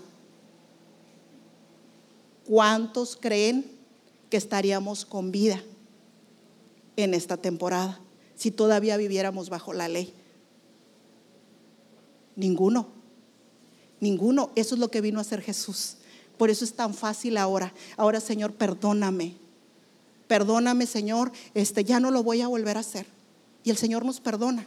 [2.46, 3.71] ¿Cuántos creen
[4.32, 5.62] que estaríamos con vida
[6.96, 8.00] en esta temporada
[8.34, 10.14] si todavía viviéramos bajo la ley?
[12.34, 12.88] Ninguno.
[14.00, 14.48] Ninguno.
[14.54, 15.96] Eso es lo que vino a hacer Jesús.
[16.38, 17.74] Por eso es tan fácil ahora.
[17.98, 19.34] Ahora, Señor, perdóname.
[20.28, 21.30] Perdóname, Señor.
[21.52, 23.04] Este ya no lo voy a volver a hacer.
[23.64, 24.66] Y el Señor nos perdona.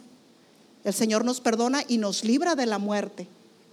[0.84, 3.26] El Señor nos perdona y nos libra de la muerte.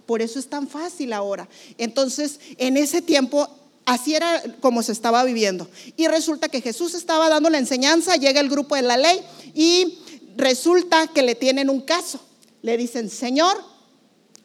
[0.06, 1.48] Por eso es tan fácil ahora.
[1.78, 3.48] Entonces, en ese tiempo
[3.86, 5.68] Así era como se estaba viviendo.
[5.96, 9.20] Y resulta que Jesús estaba dando la enseñanza, llega el grupo de la ley
[9.54, 9.98] y
[10.36, 12.20] resulta que le tienen un caso.
[12.62, 13.62] Le dicen, Señor,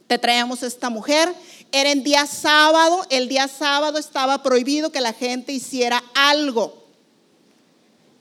[0.07, 1.33] te traemos esta mujer.
[1.71, 6.83] Era en día sábado, el día sábado estaba prohibido que la gente hiciera algo.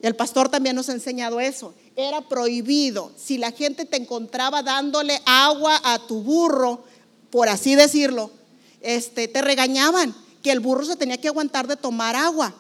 [0.01, 1.75] Y el pastor también nos ha enseñado eso.
[1.97, 3.11] Era prohibido.
[3.17, 6.85] Si la gente te encontraba dándole agua a tu burro,
[7.31, 8.31] por así decirlo,
[8.81, 12.55] este, te regañaban que el burro se tenía que aguantar de tomar agua.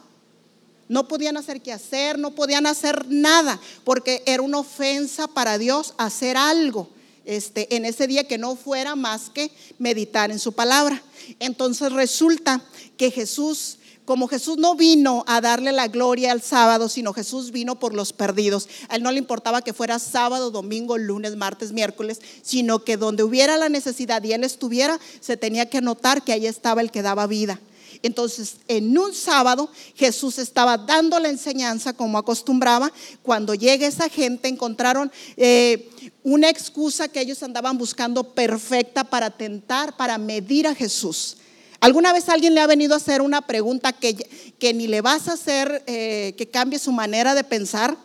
[0.89, 5.95] No podían hacer qué hacer, no podían hacer nada, porque era una ofensa para Dios
[5.99, 6.89] hacer algo
[7.29, 11.03] este, en ese día que no fuera más que meditar en su palabra.
[11.39, 12.65] Entonces resulta
[12.97, 13.78] que Jesús,
[14.09, 18.15] como Jesús no vino a darle la gloria al sábado, sino Jesús vino por los
[18.15, 18.67] perdidos.
[18.89, 23.23] A él no le importaba que fuera sábado, domingo, lunes, martes, miércoles, sino que donde
[23.23, 27.03] hubiera la necesidad y él estuviera, se tenía que notar que ahí estaba el que
[27.03, 27.61] daba vida.
[28.03, 32.91] Entonces, en un sábado, Jesús estaba dando la enseñanza como acostumbraba.
[33.23, 35.91] Cuando llega esa gente, encontraron eh,
[36.23, 41.37] una excusa que ellos andaban buscando perfecta para tentar, para medir a Jesús.
[41.81, 44.15] ¿Alguna vez alguien le ha venido a hacer una pregunta que,
[44.59, 47.97] que ni le vas a hacer eh, que cambie su manera de pensar,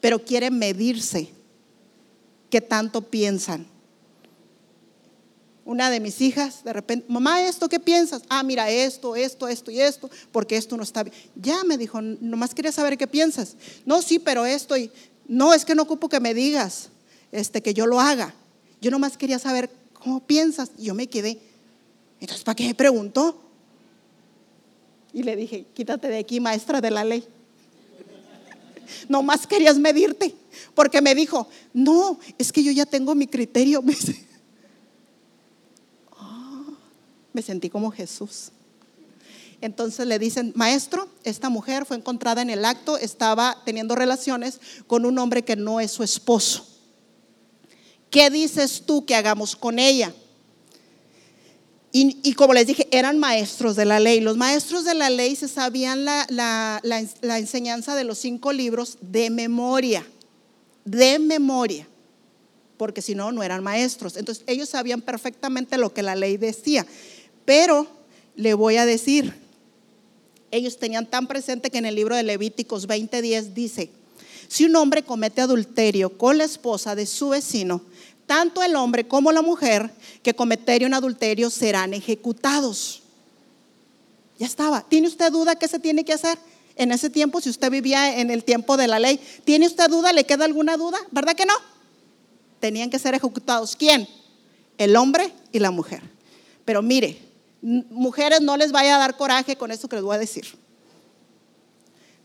[0.00, 1.30] pero quiere medirse?
[2.50, 3.66] ¿Qué tanto piensan?
[5.64, 8.22] una de mis hijas, de repente, mamá, ¿esto qué piensas?
[8.28, 11.16] Ah, mira, esto, esto, esto y esto, porque esto no está bien.
[11.36, 13.56] Ya me dijo, nomás quería saber qué piensas.
[13.86, 14.90] No, sí, pero esto y
[15.26, 16.90] no, es que no ocupo que me digas
[17.32, 18.34] este, que yo lo haga.
[18.80, 20.70] Yo nomás quería saber cómo piensas.
[20.76, 21.40] Y yo me quedé.
[22.20, 23.40] Entonces, ¿para qué me preguntó?
[25.12, 27.24] Y le dije, quítate de aquí, maestra de la ley.
[29.08, 30.34] Nomás querías medirte,
[30.74, 33.82] porque me dijo, no, es que yo ya tengo mi criterio.
[33.82, 34.24] Me dice,
[37.32, 38.52] me sentí como Jesús.
[39.60, 45.04] Entonces le dicen, maestro, esta mujer fue encontrada en el acto, estaba teniendo relaciones con
[45.04, 46.66] un hombre que no es su esposo.
[48.08, 50.14] ¿Qué dices tú que hagamos con ella?
[51.96, 54.20] Y, como les dije, eran maestros de la ley.
[54.20, 59.30] Los maestros de la ley se sabían la, la enseñanza de los cinco libros de
[59.30, 60.04] memoria,
[60.84, 61.86] de memoria
[62.76, 64.16] porque si no, no eran maestros.
[64.16, 66.86] Entonces ellos sabían perfectamente lo que la ley decía.
[67.44, 67.86] Pero
[68.36, 69.34] le voy a decir,
[70.50, 73.90] ellos tenían tan presente que en el libro de Levíticos 20:10 dice,
[74.48, 77.82] si un hombre comete adulterio con la esposa de su vecino,
[78.26, 79.90] tanto el hombre como la mujer
[80.22, 83.02] que cometería un adulterio serán ejecutados.
[84.38, 84.82] Ya estaba.
[84.82, 86.38] ¿Tiene usted duda qué se tiene que hacer?
[86.76, 90.12] En ese tiempo, si usted vivía en el tiempo de la ley, ¿tiene usted duda?
[90.12, 90.98] ¿Le queda alguna duda?
[91.12, 91.54] ¿Verdad que no?
[92.58, 93.76] Tenían que ser ejecutados.
[93.76, 94.08] ¿Quién?
[94.76, 96.02] El hombre y la mujer.
[96.64, 97.20] Pero mire,
[97.62, 100.46] mujeres no les vaya a dar coraje con eso que les voy a decir.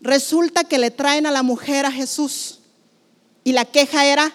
[0.00, 2.60] Resulta que le traen a la mujer a Jesús
[3.44, 4.32] y la queja era,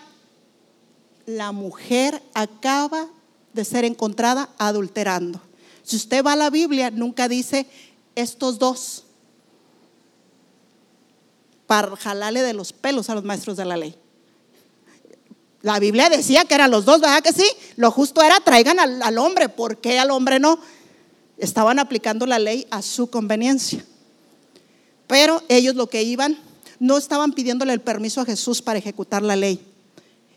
[1.26, 3.08] la mujer acaba
[3.54, 5.42] de ser encontrada adulterando.
[5.84, 7.68] Si usted va a la Biblia, nunca dice
[8.16, 9.02] estos dos.
[11.68, 13.96] para jalarle de los pelos a los maestros de la ley.
[15.64, 17.48] La Biblia decía que eran los dos, ¿verdad que sí?
[17.76, 20.60] Lo justo era traigan al, al hombre, ¿por qué al hombre no?
[21.40, 23.84] Estaban aplicando la ley a su conveniencia.
[25.08, 26.38] Pero ellos lo que iban,
[26.80, 29.60] no estaban pidiéndole el permiso a Jesús para ejecutar la ley.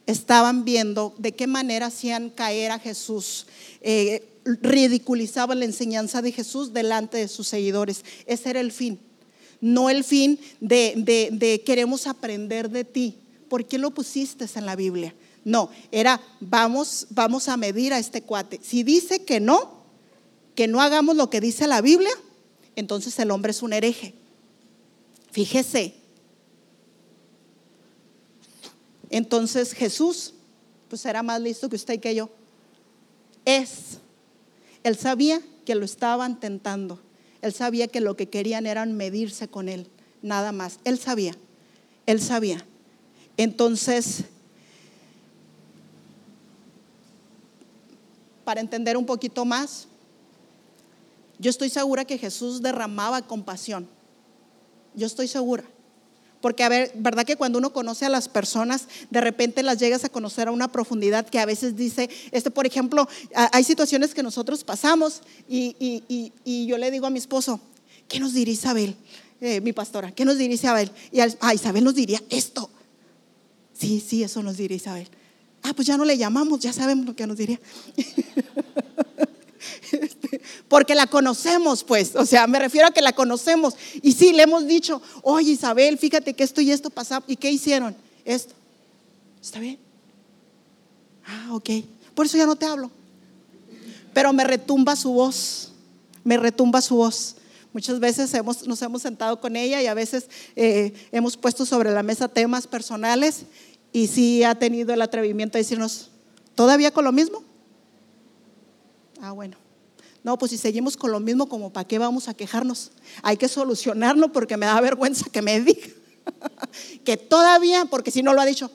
[0.09, 3.47] Estaban viendo de qué manera hacían caer a Jesús,
[3.83, 8.07] eh, ridiculizaban la enseñanza de Jesús delante de sus seguidores.
[8.25, 8.99] Ese era el fin.
[9.61, 13.19] No el fin de, queremos aprender de ti.
[13.51, 15.15] ¿Por qué lo pusiste en la Biblia?
[15.45, 18.61] No, era vamos, vamos a medir a este cuate.
[18.63, 19.83] Si dice que no,
[20.55, 22.13] que no hagamos lo que dice la Biblia,
[22.77, 24.15] entonces el hombre es un hereje.
[25.33, 25.98] Fíjese.
[29.11, 30.35] Entonces Jesús,
[30.89, 32.31] pues era más listo que usted y que yo.
[33.45, 33.99] Es.
[34.83, 37.01] Él sabía que lo estaban tentando.
[37.41, 39.89] Él sabía que lo que querían era medirse con él,
[40.23, 40.81] nada más.
[40.85, 41.35] Él sabía.
[42.07, 42.65] Él sabía.
[43.37, 44.25] Entonces,
[48.45, 49.87] para entender un poquito más,
[51.39, 53.89] yo estoy segura que Jesús derramaba compasión.
[54.95, 55.65] Yo estoy segura.
[56.41, 60.05] Porque, a ver, ¿verdad que cuando uno conoce a las personas, de repente las llegas
[60.05, 64.23] a conocer a una profundidad que a veces dice, este, por ejemplo, hay situaciones que
[64.23, 67.61] nosotros pasamos y, y, y, yo le digo a mi esposo,
[68.09, 68.97] ¿qué nos diría Isabel?
[69.41, 70.91] Eh, mi pastora, ¿qué nos diría Isabel?
[71.11, 72.71] Y a Isabel nos diría esto.
[73.73, 75.09] Sí, sí, eso nos diría Isabel.
[75.63, 77.61] Ah, pues ya no le llamamos, ya sabemos lo que nos diría.
[80.69, 83.75] porque la conocemos, pues, o sea, me refiero a que la conocemos.
[84.03, 87.25] Y sí, le hemos dicho, oye Isabel, fíjate que esto y esto pasaba.
[87.27, 87.97] ¿Y qué hicieron?
[88.25, 88.55] Esto.
[89.41, 89.79] ¿Está bien?
[91.27, 91.71] Ah, ok.
[92.15, 92.91] Por eso ya no te hablo.
[94.13, 95.73] Pero me retumba su voz,
[96.25, 97.37] me retumba su voz.
[97.73, 101.93] Muchas veces hemos, nos hemos sentado con ella y a veces eh, hemos puesto sobre
[101.93, 103.43] la mesa temas personales
[103.93, 106.11] y sí ha tenido el atrevimiento de decirnos,
[106.55, 107.45] ¿todavía con lo mismo?
[109.21, 109.57] Ah, bueno.
[110.25, 112.91] No, pues si seguimos con lo mismo, como para qué vamos a quejarnos.
[113.23, 115.89] Hay que solucionarlo porque me da vergüenza que me diga
[117.05, 118.71] que todavía, porque si no lo ha dicho,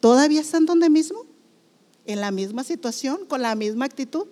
[0.00, 1.24] todavía están donde mismo,
[2.06, 4.26] en la misma situación, con la misma actitud.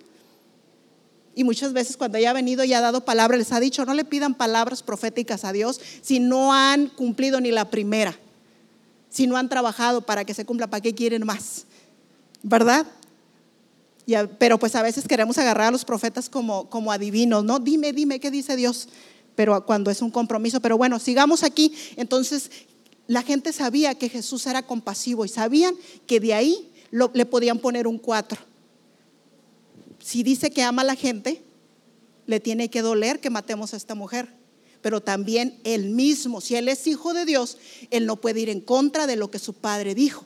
[1.35, 3.93] Y muchas veces cuando ella ha venido y ha dado palabras, les ha dicho, no
[3.93, 8.17] le pidan palabras proféticas a Dios si no han cumplido ni la primera,
[9.09, 11.65] si no han trabajado para que se cumpla, ¿para qué quieren más?
[12.41, 12.87] ¿Verdad?
[14.37, 17.59] Pero pues a veces queremos agarrar a los profetas como, como adivinos, ¿no?
[17.59, 18.87] Dime, dime, ¿qué dice Dios?
[19.35, 20.61] Pero cuando es un compromiso.
[20.61, 21.73] Pero bueno, sigamos aquí.
[21.95, 22.51] Entonces,
[23.07, 27.87] la gente sabía que Jesús era compasivo y sabían que de ahí le podían poner
[27.87, 28.39] un cuatro.
[29.99, 31.41] Si dice que ama a la gente,
[32.27, 34.29] le tiene que doler que matemos a esta mujer.
[34.81, 37.57] Pero también él mismo, si él es hijo de Dios,
[37.89, 40.25] él no puede ir en contra de lo que su padre dijo.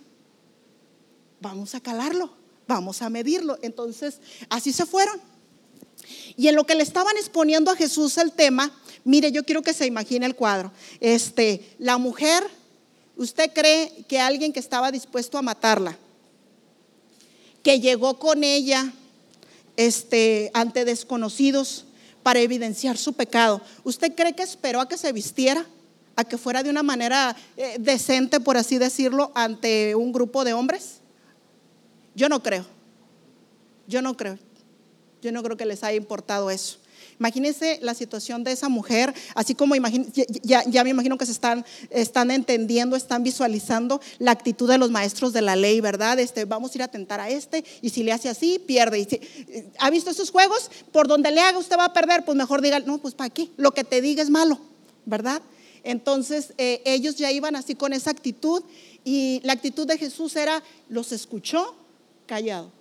[1.39, 2.38] Vamos a calarlo
[2.69, 3.57] vamos a medirlo.
[3.61, 5.19] Entonces, así se fueron.
[6.37, 8.71] Y en lo que le estaban exponiendo a Jesús el tema,
[9.03, 10.71] mire, yo quiero que se imagine el cuadro.
[11.01, 12.43] Este, la mujer,
[13.17, 15.97] ¿usted cree que alguien que estaba dispuesto a matarla,
[17.63, 18.93] que llegó con ella
[19.75, 21.85] este, ante desconocidos
[22.23, 25.65] para evidenciar su pecado, ¿usted cree que esperó a que se vistiera?
[26.15, 30.51] a que fuera de una manera eh, decente, por así decirlo, ante un grupo de
[30.51, 30.98] hombres?
[32.19, 32.65] Yo no creo.
[33.87, 34.37] Yo no creo.
[35.21, 36.77] Yo no creo que les haya importado eso.
[37.17, 39.73] Imagínense la situación de esa mujer, así como
[40.43, 44.91] ya, ya, me imagino que se están, están entendiendo, están visualizando la actitud de los
[44.91, 46.19] maestros de la ley, ¿verdad?
[46.19, 48.99] Este, vamos a ir a tentar a este y si le hace así, pierde.
[48.99, 50.69] Y ¿Ha visto esos juegos?
[50.91, 53.49] Por donde le haga usted va a perder, pues mejor diga, no, pues para qué,
[53.55, 54.59] lo que te diga es malo,
[55.05, 55.41] ¿verdad?
[55.83, 58.61] Entonces eh, ellos ya iban así con esa actitud
[59.05, 61.75] y la actitud de Jesús era, los escuchó,
[62.29, 62.71] callado.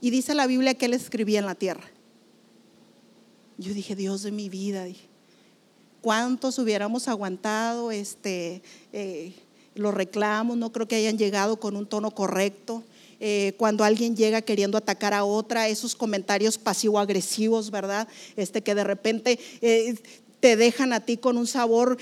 [0.00, 1.84] Y dice la Biblia que él escribía en la tierra.
[3.56, 5.06] Yo dije, Dios de mi vida, dije,
[6.02, 9.32] ¿cuántos hubiéramos aguantado este, eh,
[9.76, 10.56] los reclamos?
[10.56, 12.82] No creo que hayan llegado con un tono correcto.
[13.20, 18.08] Eh, cuando alguien llega queriendo atacar a otra, esos comentarios pasivo-agresivos, ¿verdad?
[18.34, 19.94] Este que de repente eh,
[20.40, 21.96] te dejan a ti con un sabor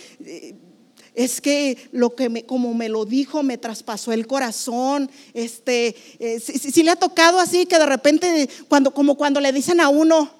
[1.15, 5.11] es que lo que me, como me lo dijo me traspasó el corazón.
[5.33, 9.81] Este, eh, si, le ha tocado así que de repente, cuando, como cuando le dicen
[9.81, 10.31] a uno,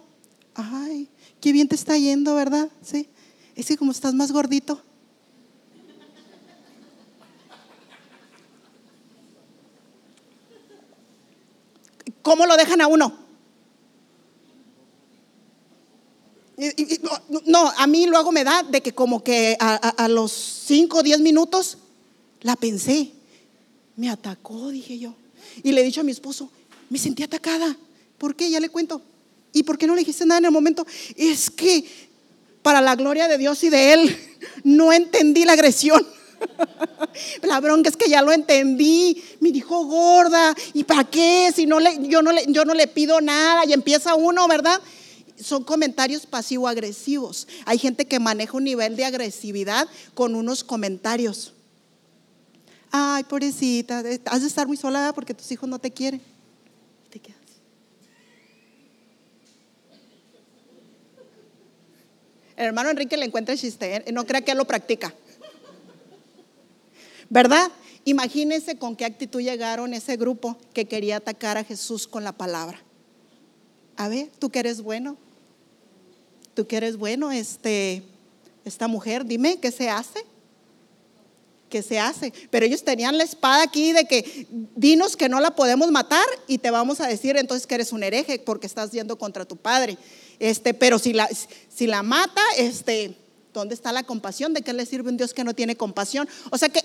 [0.55, 1.09] ay,
[1.41, 2.69] qué bien te está yendo, ¿verdad?
[2.83, 3.09] Sí.
[3.55, 4.83] Es que como estás más gordito.
[12.23, 13.24] ¿Cómo lo dejan a uno?
[17.47, 20.33] No, a mí luego me da de que como que a, los
[20.67, 21.79] 5 o 10 minutos
[22.43, 23.11] la pensé.
[23.97, 25.15] Me atacó, dije yo.
[25.63, 26.51] Y le he dicho a mi esposo,
[26.91, 27.77] me sentí atacada.
[28.19, 28.51] ¿Por qué?
[28.51, 29.01] Ya le cuento.
[29.53, 30.87] ¿Y por qué no le dijiste nada en el momento?
[31.17, 31.85] Es que
[32.63, 34.19] para la gloria de Dios y de Él,
[34.65, 36.05] no entendí la agresión.
[37.43, 39.23] La bronca es que ya lo entendí.
[39.41, 40.55] Me dijo gorda.
[40.75, 41.51] ¿Y para qué?
[41.55, 43.65] Si no le, yo, no le, yo no le pido nada.
[43.67, 44.81] Y empieza uno, ¿verdad?
[45.41, 47.49] Son comentarios pasivo-agresivos.
[47.67, 51.53] Hay gente que maneja un nivel de agresividad con unos comentarios.
[52.91, 56.23] Ay, pobrecita, has de estar muy sola porque tus hijos no te quieren.
[57.11, 57.41] Te quedas.
[62.57, 64.13] El hermano Enrique le encuentra el chiste, ¿eh?
[64.13, 65.13] no crea que él lo practica.
[67.29, 67.69] ¿Verdad?
[68.05, 72.81] Imagínense con qué actitud llegaron ese grupo que quería atacar a Jesús con la palabra.
[73.97, 75.17] A ver, tú que eres bueno,
[76.55, 78.03] tú que eres bueno, este,
[78.65, 80.25] esta mujer, dime, ¿qué se hace?
[81.69, 82.33] ¿Qué se hace?
[82.51, 84.47] Pero ellos tenían la espada aquí de que
[84.77, 88.03] dinos que no la podemos matar y te vamos a decir entonces que eres un
[88.03, 89.99] hereje porque estás yendo contra tu padre.
[90.39, 91.29] Este, pero si la,
[91.69, 93.17] si la mata, este,
[93.55, 94.53] ¿Dónde está la compasión?
[94.53, 96.29] ¿De qué le sirve un Dios que no tiene compasión?
[96.51, 96.83] O sea que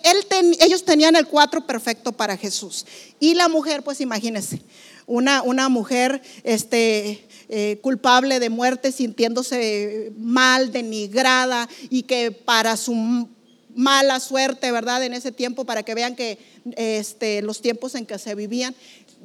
[0.59, 2.85] ellos tenían el cuatro perfecto para Jesús.
[3.19, 4.61] Y la mujer, pues imagínense,
[5.07, 13.27] una, una mujer este, eh, culpable de muerte, sintiéndose mal, denigrada y que para su
[13.75, 15.03] mala suerte, ¿verdad?
[15.03, 16.37] En ese tiempo, para que vean que
[16.75, 18.75] este, los tiempos en que se vivían,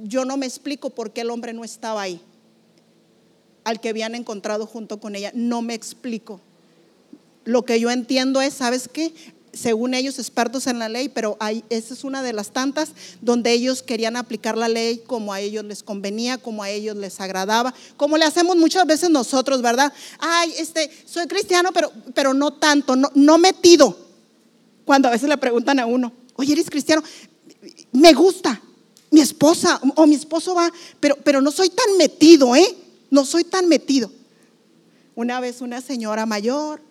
[0.03, 2.21] yo no me explico por qué el hombre no estaba ahí,
[3.65, 6.41] al que habían encontrado junto con ella, no me explico.
[7.45, 9.13] Lo que yo entiendo es, ¿sabes qué?
[9.55, 12.91] Según ellos expertos en la ley, pero hay, esa es una de las tantas
[13.21, 17.21] donde ellos querían aplicar la ley como a ellos les convenía, como a ellos les
[17.21, 19.93] agradaba, como le hacemos muchas veces nosotros, ¿verdad?
[20.19, 23.97] Ay, este, soy cristiano, pero, pero no tanto, no, no metido.
[24.85, 27.03] Cuando a veces le preguntan a uno, oye, ¿eres cristiano?
[27.93, 28.61] Me gusta,
[29.11, 32.77] mi esposa o mi esposo va, pero, pero no soy tan metido, ¿eh?
[33.11, 34.11] No soy tan metido.
[35.15, 36.83] Una vez una señora mayor,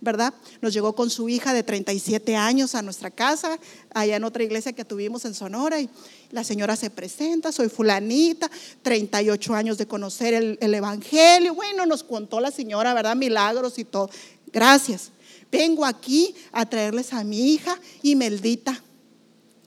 [0.00, 0.34] ¿verdad?
[0.60, 3.58] Nos llegó con su hija de 37 años a nuestra casa,
[3.94, 5.88] allá en otra iglesia que tuvimos en Sonora, y
[6.30, 8.50] la señora se presenta, soy fulanita,
[8.82, 11.54] 38 años de conocer el, el Evangelio.
[11.54, 13.16] Bueno, nos contó la señora, ¿verdad?
[13.16, 14.10] Milagros y todo.
[14.52, 15.10] Gracias.
[15.50, 18.82] Vengo aquí a traerles a mi hija Imeldita.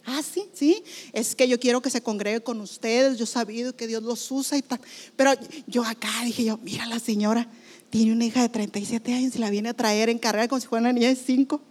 [0.06, 0.84] Ah, sí, sí.
[1.14, 3.18] Es que yo quiero que se congregue con ustedes.
[3.18, 4.80] Yo he sabido que Dios los usa y tal.
[5.16, 5.34] Pero
[5.68, 7.48] yo acá dije yo, mira la señora
[7.92, 10.68] tiene una hija de 37 años y la viene a traer en carrera como si
[10.68, 11.62] fuera una niña de 5.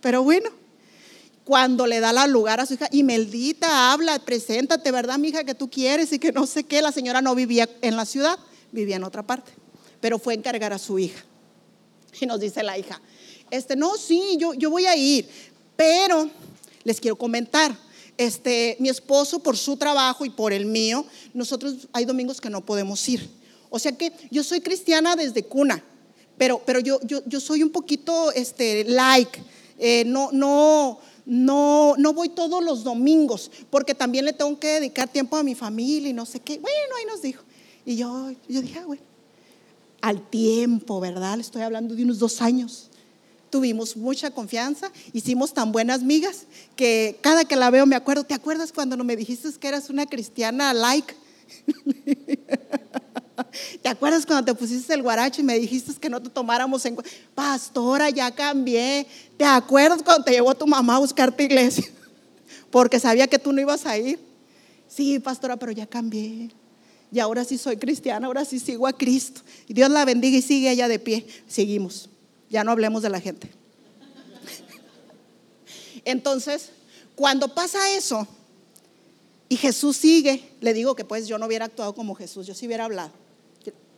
[0.00, 0.48] Pero bueno,
[1.44, 5.44] cuando le da la lugar a su hija, y Meldita habla, preséntate, ¿verdad, mi hija,
[5.44, 6.80] que tú quieres y que no sé qué?
[6.80, 8.38] La señora no vivía en la ciudad,
[8.70, 9.50] vivía en otra parte,
[10.00, 11.22] pero fue a encargar a su hija.
[12.20, 13.00] Y nos dice la hija,
[13.50, 15.28] este, no, sí, yo, yo voy a ir,
[15.74, 16.30] pero
[16.84, 17.76] les quiero comentar,
[18.16, 22.64] este, mi esposo por su trabajo y por el mío, nosotros hay domingos que no
[22.64, 23.28] podemos ir.
[23.74, 25.82] O sea que yo soy cristiana desde cuna,
[26.38, 29.42] pero, pero yo, yo, yo soy un poquito este, like,
[29.80, 35.08] eh, no, no, no, no voy todos los domingos, porque también le tengo que dedicar
[35.08, 36.60] tiempo a mi familia y no sé qué.
[36.60, 37.42] Bueno, ahí nos dijo.
[37.84, 39.02] Y yo, yo dije, ah, bueno,
[40.02, 41.34] al tiempo, ¿verdad?
[41.34, 42.90] Le estoy hablando de unos dos años.
[43.50, 46.46] Tuvimos mucha confianza, hicimos tan buenas migas
[46.76, 49.90] que cada que la veo me acuerdo, ¿te acuerdas cuando no me dijiste que eras
[49.90, 51.12] una cristiana like?
[53.82, 56.94] ¿Te acuerdas cuando te pusiste el guaracho y me dijiste que no te tomáramos en
[56.94, 57.12] cuenta?
[57.34, 59.06] Pastora, ya cambié.
[59.36, 61.84] ¿Te acuerdas cuando te llevó tu mamá a buscarte iglesia?
[62.70, 64.18] Porque sabía que tú no ibas a ir.
[64.88, 66.50] Sí, pastora, pero ya cambié.
[67.10, 69.40] Y ahora sí soy cristiana, ahora sí sigo a Cristo.
[69.68, 71.26] Y Dios la bendiga y sigue allá de pie.
[71.46, 72.08] Seguimos.
[72.50, 73.50] Ya no hablemos de la gente.
[76.04, 76.70] Entonces,
[77.14, 78.26] cuando pasa eso
[79.48, 82.66] y Jesús sigue, le digo que pues yo no hubiera actuado como Jesús, yo sí
[82.66, 83.23] hubiera hablado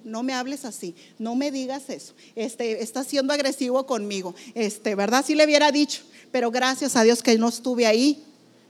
[0.07, 5.25] no me hables así, no me digas eso, este, estás siendo agresivo conmigo, este, ¿verdad?
[5.27, 6.03] Sí le hubiera dicho,
[6.33, 8.25] pero gracias a Dios que no estuve ahí,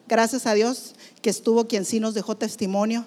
[0.08, 3.06] gracias a Dios que estuvo quien sí nos dejó testimonio.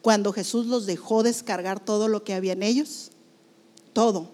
[0.00, 3.10] Cuando Jesús los dejó descargar todo lo que había en ellos,
[3.94, 4.30] todo.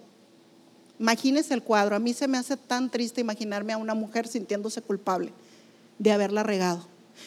[0.99, 4.81] Imagínese el cuadro, a mí se me hace tan triste imaginarme a una mujer sintiéndose
[4.81, 5.31] culpable
[5.97, 6.85] de haberla regado.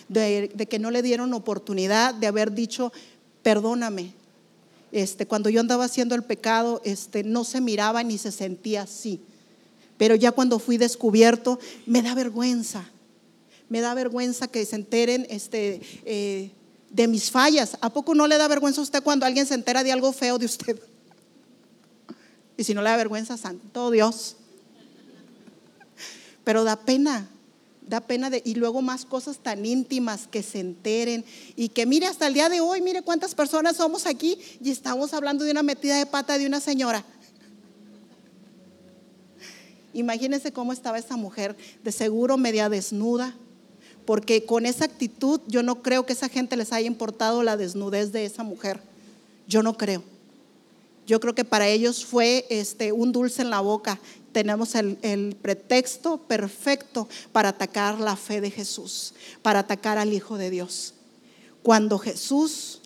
[0.09, 2.93] De, que no le dieron oportunidad de haber dicho,
[3.45, 4.13] perdóname.
[4.91, 9.21] Este, cuando yo andaba haciendo el pecado, este, no se miraba ni se sentía así.
[9.97, 12.85] Pero ya cuando fui descubierto, me da vergüenza.
[13.69, 16.51] Me da vergüenza que se enteren este, eh,
[16.91, 17.77] de mis fallas.
[17.81, 20.39] ¿A poco no le da vergüenza a usted cuando alguien se entera de algo feo
[20.39, 20.81] de usted?
[22.57, 24.37] Y si no le da vergüenza, santo Dios.
[26.45, 27.29] Pero da pena,
[27.87, 31.25] da pena de, y luego más cosas tan íntimas que se enteren
[31.57, 35.13] y que mire hasta el día de hoy, mire cuántas personas somos aquí y estamos
[35.15, 37.05] hablando de una metida de pata de una señora.
[39.93, 43.35] Imagínense cómo estaba esa mujer, de seguro media desnuda,
[44.05, 48.13] porque con esa actitud yo no creo que esa gente les haya importado la desnudez
[48.13, 48.81] de esa mujer.
[49.47, 50.03] Yo no creo.
[51.07, 54.01] Yo creo que para ellos fue este, un dulce en la boca.
[54.33, 60.39] Tenemos el, el pretexto perfecto para atacar la fe de Jesús, para atacar al Hijo
[60.39, 60.95] de Dios.
[61.63, 62.81] Cuando Jesús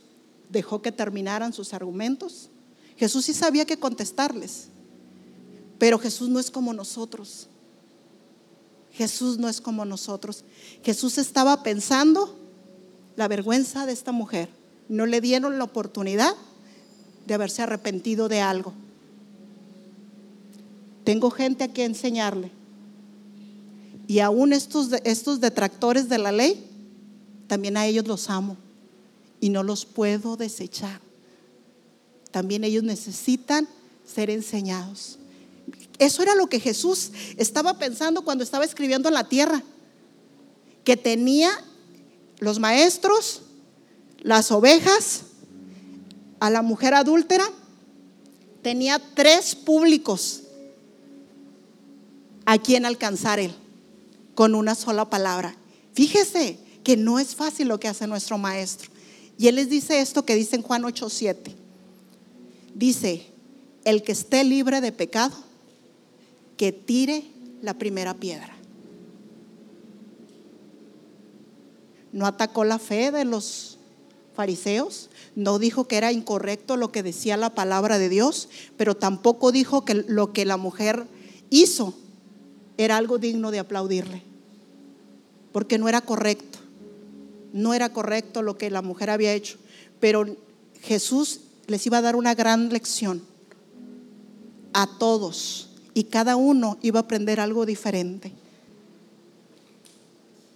[0.48, 2.50] dejó que terminaran sus argumentos,
[2.96, 4.68] Jesús sí sabía que contestarles,
[5.78, 7.48] pero Jesús no es como nosotros.
[8.92, 10.44] Jesús no es como nosotros.
[10.82, 12.36] Jesús estaba pensando
[13.14, 14.48] la vergüenza de esta mujer.
[14.88, 16.34] No le dieron la oportunidad
[17.28, 18.72] de haberse arrepentido de algo.
[21.04, 22.50] Tengo gente a que enseñarle.
[24.08, 26.66] Y aún estos, estos detractores de la ley,
[27.46, 28.56] también a ellos los amo
[29.40, 31.00] y no los puedo desechar.
[32.30, 33.68] También ellos necesitan
[34.06, 35.18] ser enseñados.
[35.98, 39.62] Eso era lo que Jesús estaba pensando cuando estaba escribiendo en la tierra.
[40.84, 41.50] Que tenía
[42.38, 43.42] los maestros,
[44.20, 45.24] las ovejas,
[46.40, 47.44] a la mujer adúltera.
[48.62, 50.42] Tenía tres públicos
[52.44, 53.54] a quien alcanzar él
[54.34, 55.56] con una sola palabra.
[55.92, 58.90] Fíjese que no es fácil lo que hace nuestro maestro.
[59.36, 61.54] Y él les dice esto que dice en Juan 8:7.
[62.74, 63.26] Dice,
[63.84, 65.34] el que esté libre de pecado,
[66.56, 67.24] que tire
[67.62, 68.54] la primera piedra.
[72.12, 73.77] No atacó la fe de los
[75.34, 79.84] no dijo que era incorrecto lo que decía la palabra de Dios, pero tampoco dijo
[79.84, 81.06] que lo que la mujer
[81.50, 81.94] hizo
[82.76, 84.22] era algo digno de aplaudirle,
[85.52, 86.58] porque no era correcto,
[87.52, 89.58] no era correcto lo que la mujer había hecho,
[89.98, 90.36] pero
[90.82, 93.22] Jesús les iba a dar una gran lección
[94.72, 98.32] a todos y cada uno iba a aprender algo diferente.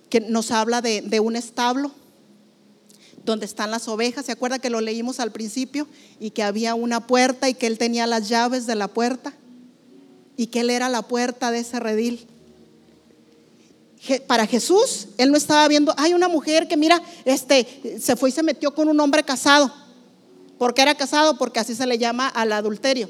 [0.09, 1.91] Que nos habla de, un establo
[3.25, 4.27] donde están las ovejas.
[4.27, 5.87] ¿Se acuerda que lo leímos al principio?
[6.21, 9.33] Y que había una puerta y que él tenía las llaves de la puerta
[10.37, 12.27] y que él era la puerta de ese redil.
[14.27, 18.33] Para Jesús, él no estaba viendo, hay una mujer que mira, este, se fue y
[18.33, 19.73] se metió con un hombre casado.
[20.59, 21.39] ¿Por qué era casado?
[21.39, 23.09] Porque así se le llama al adulterio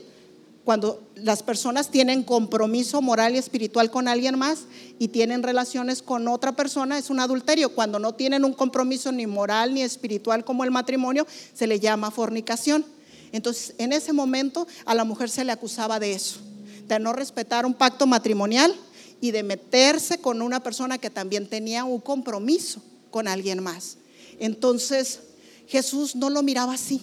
[0.64, 4.60] cuando las personas tienen compromiso moral y espiritual con alguien más
[4.98, 7.74] y tienen relaciones con otra persona, es un adulterio.
[7.74, 12.12] Cuando no tienen un compromiso ni moral ni espiritual como el matrimonio, se le llama
[12.12, 12.84] fornicación.
[13.32, 16.38] Entonces, en ese momento a la mujer se le acusaba de eso,
[16.86, 18.72] de no respetar un pacto matrimonial
[19.20, 23.96] y de meterse con una persona que también tenía un compromiso con alguien más.
[24.38, 25.20] Entonces,
[25.66, 27.00] Jesús no lo miraba así.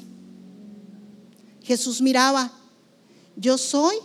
[1.64, 2.52] Jesús miraba
[3.40, 3.96] yo soy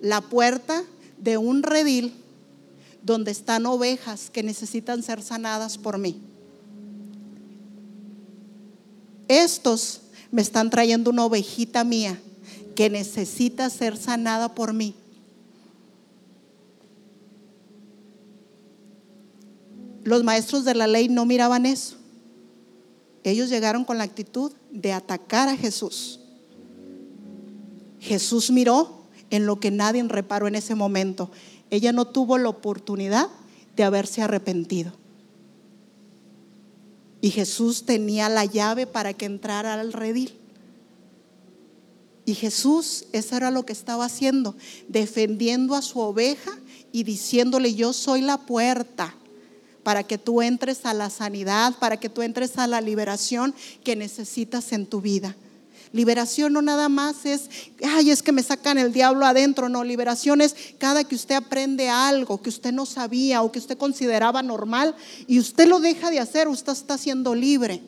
[0.00, 0.82] la puerta
[1.18, 2.14] de un redil
[3.02, 6.18] donde están ovejas que necesitan ser sanadas por mí.
[9.28, 12.18] Estos me están trayendo una ovejita mía
[12.74, 14.94] que necesita ser sanada por mí.
[20.02, 21.96] Los maestros de la ley no miraban eso.
[23.22, 26.21] Ellos llegaron con la actitud de atacar a Jesús.
[28.02, 31.30] Jesús miró en lo que nadie reparó en ese momento.
[31.70, 33.28] Ella no tuvo la oportunidad
[33.76, 34.92] de haberse arrepentido.
[37.20, 40.36] Y Jesús tenía la llave para que entrara al redil.
[42.24, 44.56] Y Jesús, eso era lo que estaba haciendo,
[44.88, 46.50] defendiendo a su oveja
[46.90, 49.14] y diciéndole, yo soy la puerta
[49.84, 53.94] para que tú entres a la sanidad, para que tú entres a la liberación que
[53.94, 55.36] necesitas en tu vida.
[55.92, 57.50] Liberación no nada más es,
[57.84, 59.68] ay, es que me sacan el diablo adentro.
[59.68, 63.76] No, liberación es cada que usted aprende algo que usted no sabía o que usted
[63.76, 67.82] consideraba normal y usted lo deja de hacer, usted está siendo libre.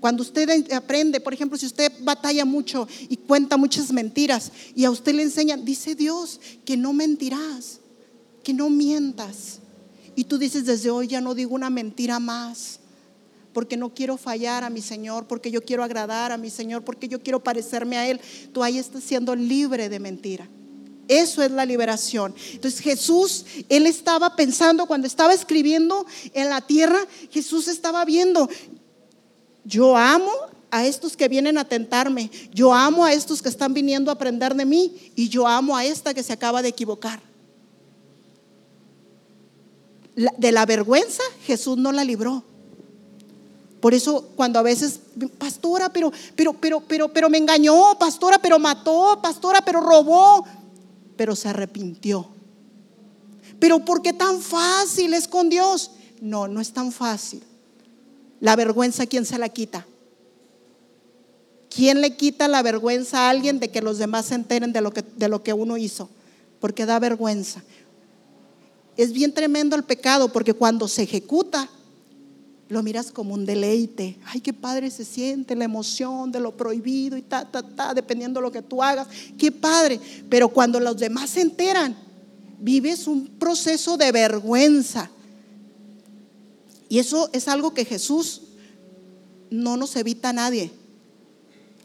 [0.00, 4.90] Cuando usted aprende, por ejemplo, si usted batalla mucho y cuenta muchas mentiras y a
[4.90, 7.80] usted le enseñan, dice Dios que no mentirás,
[8.42, 9.60] que no mientas.
[10.16, 12.80] Y tú dices, desde hoy ya no digo una mentira más
[13.52, 17.08] porque no quiero fallar a mi Señor, porque yo quiero agradar a mi Señor, porque
[17.08, 18.20] yo quiero parecerme a Él.
[18.52, 20.48] Tú ahí estás siendo libre de mentira.
[21.08, 22.34] Eso es la liberación.
[22.52, 26.98] Entonces Jesús, Él estaba pensando, cuando estaba escribiendo en la tierra,
[27.30, 28.48] Jesús estaba viendo,
[29.64, 30.30] Yo amo
[30.70, 32.30] a estos que vienen a tentarme.
[32.50, 35.12] Yo amo a estos que están viniendo a aprender de mí.
[35.14, 37.20] Y yo amo a esta que se acaba de equivocar.
[40.14, 42.44] de la vergüenza Jesús no la libró.
[43.82, 45.00] Por eso cuando a veces,
[45.38, 50.46] pastora, pero, pero, pero, pero, pero me engañó, pastora, pero mató, pastora, pero robó,
[51.16, 52.28] pero se arrepintió.
[53.58, 55.90] Pero ¿por qué tan fácil es con Dios?
[56.20, 57.42] No, no es tan fácil.
[58.38, 59.84] La vergüenza, ¿quién se la quita?
[61.68, 64.92] ¿Quién le quita la vergüenza a alguien de que los demás se enteren de lo
[64.92, 66.08] que, de lo que uno hizo?
[66.60, 67.64] Porque da vergüenza.
[68.96, 71.68] Es bien tremendo el pecado porque cuando se ejecuta,
[72.72, 74.18] lo miras como un deleite.
[74.24, 78.40] Ay, qué padre se siente la emoción de lo prohibido y ta, ta, ta, dependiendo
[78.40, 79.06] de lo que tú hagas.
[79.36, 80.00] Qué padre.
[80.30, 81.94] Pero cuando los demás se enteran,
[82.58, 85.10] vives un proceso de vergüenza
[86.92, 88.42] y eso es algo que Jesús
[89.48, 90.70] no nos evita a nadie,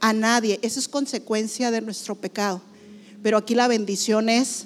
[0.01, 0.59] a nadie.
[0.61, 2.61] Eso es consecuencia de nuestro pecado.
[3.23, 4.65] Pero aquí la bendición es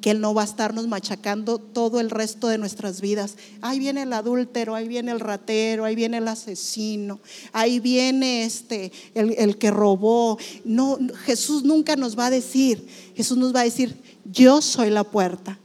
[0.00, 3.36] que Él no va a estarnos machacando todo el resto de nuestras vidas.
[3.60, 7.20] Ahí viene el adúltero, ahí viene el ratero, ahí viene el asesino,
[7.52, 10.38] ahí viene este, el, el que robó.
[10.64, 15.04] No, Jesús nunca nos va a decir, Jesús nos va a decir, yo soy la
[15.04, 15.58] puerta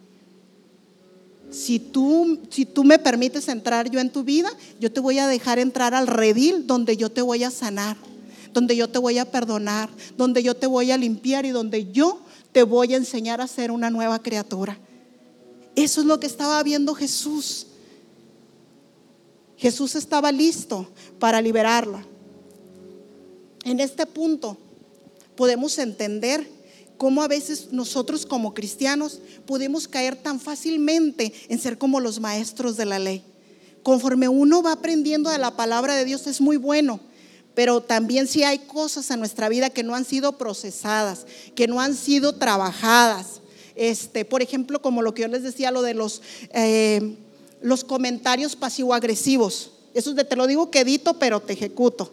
[1.51, 5.27] si tú, si tú me permites entrar yo en tu vida, yo te voy a
[5.27, 7.97] dejar entrar al redil donde yo te voy a sanar,
[8.53, 12.21] donde yo te voy a perdonar, donde yo te voy a limpiar y donde yo
[12.51, 14.77] te voy a enseñar a ser una nueva criatura.
[15.75, 17.67] Eso es lo que estaba viendo Jesús.
[19.57, 20.87] Jesús estaba listo
[21.19, 22.05] para liberarla.
[23.63, 24.57] En este punto
[25.35, 26.49] podemos entender
[26.97, 32.75] cómo a veces nosotros como cristianos podemos caer tan fácilmente en ser como los maestros
[32.75, 33.23] de la ley.
[33.83, 36.99] Conforme uno va aprendiendo de la palabra de Dios es muy bueno,
[37.53, 41.25] pero también si hay cosas en nuestra vida que no han sido procesadas,
[41.55, 43.41] que no han sido trabajadas.
[43.75, 46.21] Este, por ejemplo, como lo que yo les decía, lo de los,
[46.53, 47.15] eh,
[47.61, 49.71] los comentarios pasivo-agresivos.
[49.93, 52.11] Eso te lo digo quedito, pero te ejecuto.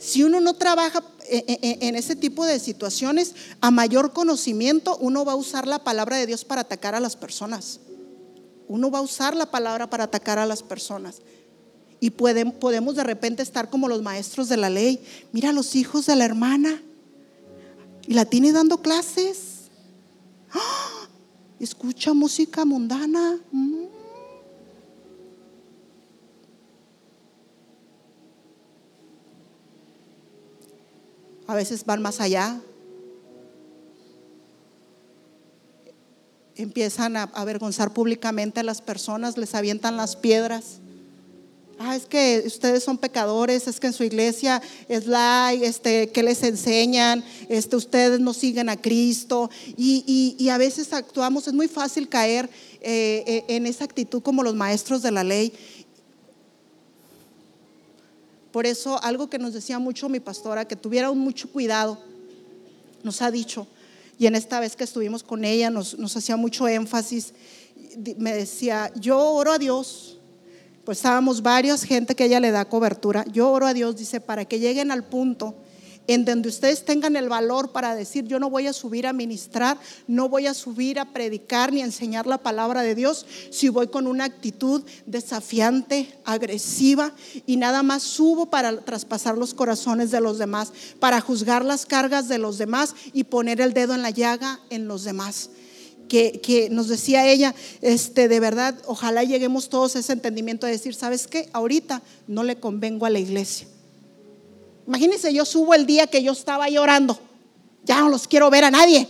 [0.00, 5.36] Si uno no trabaja en ese tipo de situaciones, a mayor conocimiento, uno va a
[5.36, 7.80] usar la palabra de Dios para atacar a las personas.
[8.68, 11.22] Uno va a usar la palabra para atacar a las personas.
[12.04, 15.02] Y podemos de repente estar como los maestros de la ley.
[15.32, 16.82] Mira los hijos de la hermana.
[18.06, 19.70] Y la tiene dando clases.
[20.52, 21.08] ¡Ah!
[21.58, 23.38] Escucha música mundana.
[23.50, 23.84] Mm.
[31.46, 32.60] a veces van más allá.
[36.56, 40.80] Empiezan a avergonzar públicamente a las personas, les avientan las piedras.
[41.78, 46.22] Ah, es que ustedes son pecadores, es que en su iglesia es la, este, que
[46.22, 49.50] les enseñan, este, ustedes no siguen a Cristo.
[49.76, 52.48] Y, a veces actuamos, es muy fácil caer
[52.80, 55.52] eh, eh, en esa actitud como los maestros de la ley.
[58.52, 61.98] Por eso algo que nos decía mucho mi pastora, que tuviera mucho cuidado,
[63.02, 63.66] nos ha dicho,
[64.16, 67.32] y en esta vez que estuvimos con ella nos, nos hacía mucho énfasis,
[68.16, 70.18] me decía, yo oro a Dios,
[70.84, 74.44] pues estábamos varias gente que ella le da cobertura, yo oro a Dios, dice, para
[74.44, 75.54] que lleguen al punto
[76.06, 79.78] en donde ustedes tengan el valor para decir, yo no voy a subir a ministrar,
[80.06, 83.88] no voy a subir a predicar ni a enseñar la palabra de Dios, si voy
[83.88, 87.12] con una actitud desafiante, agresiva
[87.46, 92.28] y nada más subo para traspasar los corazones de los demás, para juzgar las cargas
[92.28, 95.50] de los demás y poner el dedo en la llaga en los demás.
[96.08, 100.72] Que, que, nos decía ella, este, de verdad, ojalá lleguemos todos a ese entendimiento de
[100.72, 101.48] decir, ¿sabes qué?
[101.52, 103.66] Ahorita no le convengo a la iglesia
[104.86, 107.18] Imagínense, yo subo el día que yo estaba llorando.
[107.84, 109.08] Ya no los quiero ver a nadie.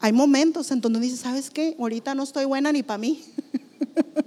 [0.00, 1.76] Hay momentos en donde dice, ¿sabes qué?
[1.78, 3.22] Ahorita no estoy buena ni para mí.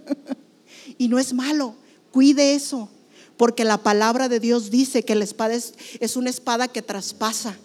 [0.98, 1.76] y no es malo.
[2.12, 2.90] Cuide eso.
[3.38, 7.58] Porque la palabra de Dios dice que la espada es, una espada que traspasa.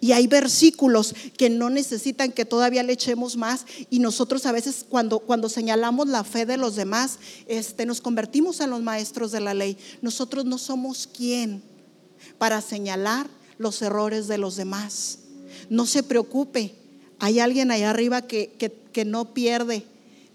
[0.00, 3.66] Y hay versículos que no necesitan que todavía le echemos más.
[3.88, 8.60] Y nosotros a veces cuando, cuando señalamos la fe de los demás, este, nos convertimos
[8.60, 9.78] en los maestros de la ley.
[10.02, 11.62] Nosotros no somos quien
[12.38, 13.28] para señalar
[13.58, 15.20] los errores de los demás.
[15.70, 16.74] No se preocupe.
[17.20, 18.52] Hay alguien allá arriba que,
[18.92, 19.84] que, no pierde,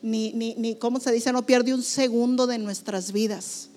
[0.02, 1.32] ni, ni, ni, ¿cómo se dice?
[1.32, 3.71] No pierde un segundo de nuestras vidas.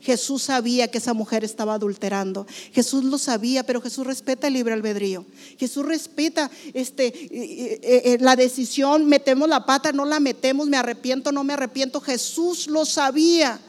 [0.00, 2.46] Jesús sabía que esa mujer estaba adulterando.
[2.72, 5.24] Jesús lo sabía, pero Jesús respeta el libre albedrío.
[5.58, 10.76] Jesús respeta este, eh, eh, eh, la decisión, metemos la pata, no la metemos, me
[10.76, 12.00] arrepiento, no me arrepiento.
[12.00, 13.60] Jesús lo sabía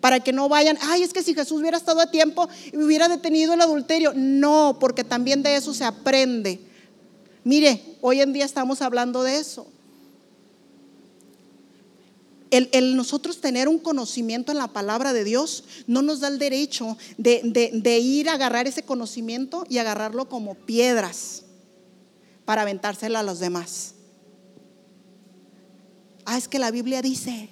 [0.00, 3.08] para que no vayan, ay, es que si Jesús hubiera estado a tiempo y hubiera
[3.08, 4.12] detenido el adulterio.
[4.14, 6.60] No, porque también de eso se aprende.
[7.44, 9.66] Mire, hoy en día estamos hablando de eso
[12.52, 16.98] el, nosotros tener un conocimiento en la palabra de Dios no nos da el derecho
[17.16, 21.44] de, ir a agarrar ese conocimiento y agarrarlo como piedras
[22.44, 23.94] para aventársela a los demás.
[26.26, 27.48] Ah, es que la Biblia dice,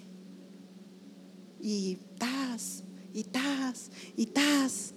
[1.62, 2.82] y tas,
[3.14, 4.92] y tas, y tas.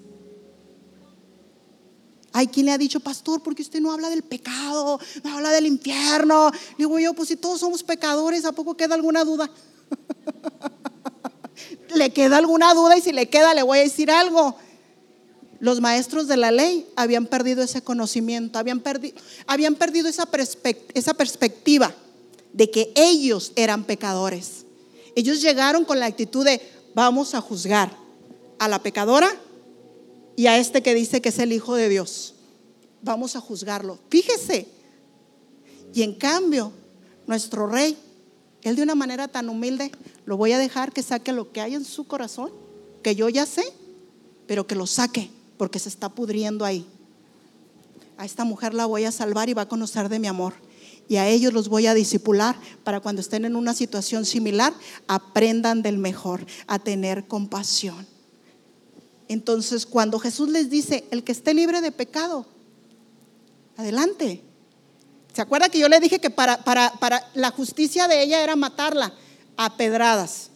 [2.33, 5.65] Hay quien le ha dicho, pastor, porque usted no habla del pecado, no habla del
[5.65, 6.51] infierno.
[6.77, 9.49] Digo yo, pues si todos somos pecadores, ¿a poco queda alguna duda?
[11.95, 12.97] ¿Le queda alguna duda?
[12.97, 14.55] Y si le queda, le voy a decir algo.
[15.59, 19.15] Los maestros de la ley habían perdido ese conocimiento, habían, perdido,
[19.47, 20.27] habían perdido esa,
[20.93, 21.93] esa perspectiva
[22.51, 24.65] de que ellos eran pecadores.
[25.15, 26.61] Ellos llegaron con la actitud de
[26.93, 27.95] vamos a juzgar
[28.59, 29.29] a la pecadora
[30.35, 32.33] y a este que dice que es el Hijo de Dios.
[33.01, 33.99] Vamos a juzgarlo.
[34.09, 34.67] Fíjese.
[35.93, 36.71] Y en cambio,
[37.27, 37.97] nuestro rey
[38.63, 39.91] él de una manera tan humilde,
[40.25, 42.51] lo voy a dejar que saque lo que hay en su corazón,
[43.01, 43.63] que yo ya sé,
[44.47, 46.85] pero que lo saque, porque se está pudriendo ahí.
[48.17, 50.53] A esta mujer la voy a salvar y va a conocer de mi amor.
[51.09, 52.55] Y a ellos los voy a disipular
[52.85, 54.73] para cuando estén en una situación similar,
[55.07, 58.07] aprendan del mejor, a tener compasión.
[59.27, 62.45] Entonces, cuando Jesús les dice, el que esté libre de pecado,
[63.75, 64.41] adelante,
[65.33, 69.13] ¿Se acuerda que yo le dije que para, para, la justicia de ella era matarla
[69.57, 70.51] a pedradas?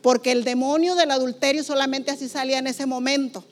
[0.00, 3.44] Porque el demonio del adulterio solamente así salía en ese momento.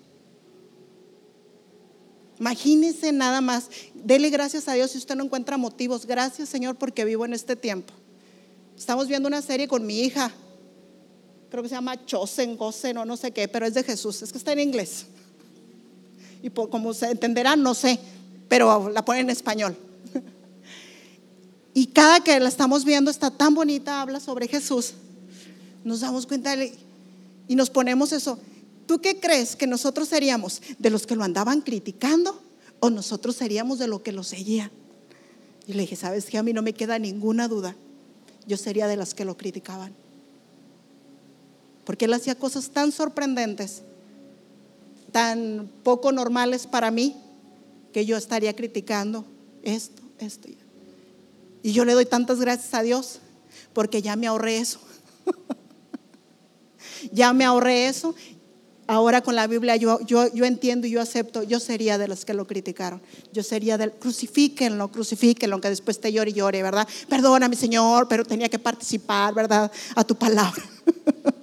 [2.39, 3.68] Imagínese nada más.
[3.95, 6.07] Dele gracias a Dios si usted no encuentra motivos.
[6.07, 7.93] Gracias, Señor, porque vivo en este tiempo.
[8.79, 10.31] Estamos viendo una serie con mi hija.
[11.51, 14.23] Creo que se llama Chosen, Gosen o no sé qué, pero es de Jesús.
[14.23, 15.07] Es que está en inglés.
[16.43, 17.99] Y como se entenderá, no sé,
[18.49, 19.77] pero la pone en español.
[21.73, 24.95] Y cada que la estamos viendo está tan bonita, habla sobre Jesús.
[25.85, 26.55] Nos damos cuenta
[27.47, 28.39] y nos ponemos eso.
[28.87, 30.61] ¿Tú qué crees que nosotros seríamos?
[30.79, 32.41] ¿De los que lo andaban criticando
[32.81, 34.71] o nosotros seríamos de los que lo seguían?
[35.66, 37.77] Y le dije, ¿sabes que A mí no me queda ninguna duda.
[38.47, 39.95] Yo sería de las que lo criticaban.
[41.85, 43.83] Porque él hacía cosas tan sorprendentes,
[45.12, 47.16] tan poco normales para mí,
[47.93, 49.25] que yo estaría criticando
[49.62, 50.57] esto, esto y
[51.63, 53.21] y yo le doy tantas gracias a Dios
[53.73, 54.81] porque ya me ahorré eso.
[57.13, 58.15] ya me ahorré eso.
[58.87, 60.01] Ahora con la Biblia yo,
[60.45, 63.01] entiendo y yo acepto, yo sería de los que lo criticaron.
[63.33, 66.89] Yo sería del, crucifíquenlo, crucifíquenlo, aunque después te llore y llore, ¿verdad?
[67.09, 69.71] Perdona, mi Señor, pero tenía que participar, ¿verdad?
[69.95, 70.65] A tu palabra.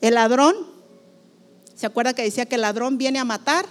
[0.00, 0.56] el ladrón,
[1.76, 3.66] ¿se acuerda que decía que el ladrón viene a matar,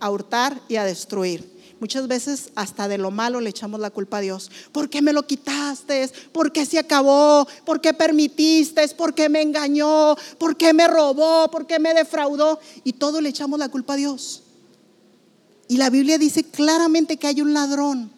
[0.00, 1.57] a hurtar y a destruir?
[1.80, 4.50] Muchas veces hasta de lo malo le echamos la culpa a Dios.
[4.72, 6.10] ¿Por qué me lo quitaste?
[6.32, 7.46] ¿Por qué se acabó?
[7.64, 8.88] ¿Por qué permitiste?
[8.88, 10.16] ¿Por qué me engañó?
[10.38, 11.48] ¿Por qué me robó?
[11.50, 12.58] ¿Por qué me defraudó?
[12.82, 14.42] Y todo le echamos la culpa a Dios.
[15.68, 18.10] Y la Biblia dice claramente que hay un ladrón.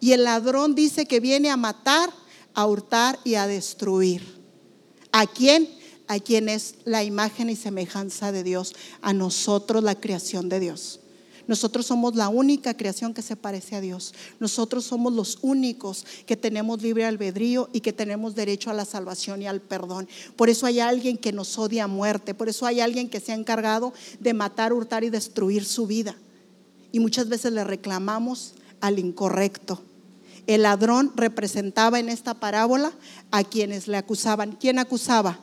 [0.00, 2.10] Y el ladrón dice que viene a matar,
[2.52, 4.38] a hurtar y a destruir.
[5.12, 5.68] ¿A quién?
[6.08, 11.00] A quien es la imagen y semejanza de Dios, a nosotros la creación de Dios.
[11.48, 14.12] Nosotros somos la única creación que se parece a Dios.
[14.38, 19.40] Nosotros somos los únicos que tenemos libre albedrío y que tenemos derecho a la salvación
[19.40, 20.06] y al perdón.
[20.36, 22.34] Por eso hay alguien que nos odia a muerte.
[22.34, 26.14] Por eso hay alguien que se ha encargado de matar, hurtar y destruir su vida.
[26.92, 29.82] Y muchas veces le reclamamos al incorrecto.
[30.46, 32.92] El ladrón representaba en esta parábola
[33.30, 34.52] a quienes le acusaban.
[34.52, 35.40] ¿Quién acusaba?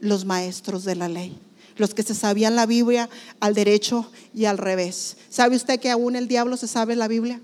[0.00, 1.47] Los maestros de la ley
[1.78, 3.08] los que se sabían la Biblia
[3.40, 5.16] al derecho y al revés.
[5.30, 7.40] ¿Sabe usted que aún el diablo se sabe la Biblia?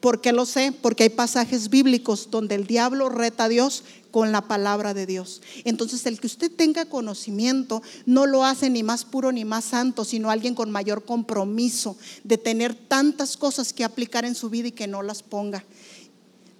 [0.00, 0.72] ¿Por qué lo sé?
[0.72, 5.42] Porque hay pasajes bíblicos donde el diablo reta a Dios con la palabra de Dios.
[5.64, 10.04] Entonces, el que usted tenga conocimiento no lo hace ni más puro ni más santo,
[10.04, 14.72] sino alguien con mayor compromiso de tener tantas cosas que aplicar en su vida y
[14.72, 15.64] que no las ponga.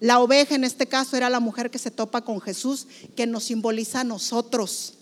[0.01, 3.45] La oveja en este caso era la mujer que se topa con Jesús, que nos
[3.45, 4.96] simboliza a nosotros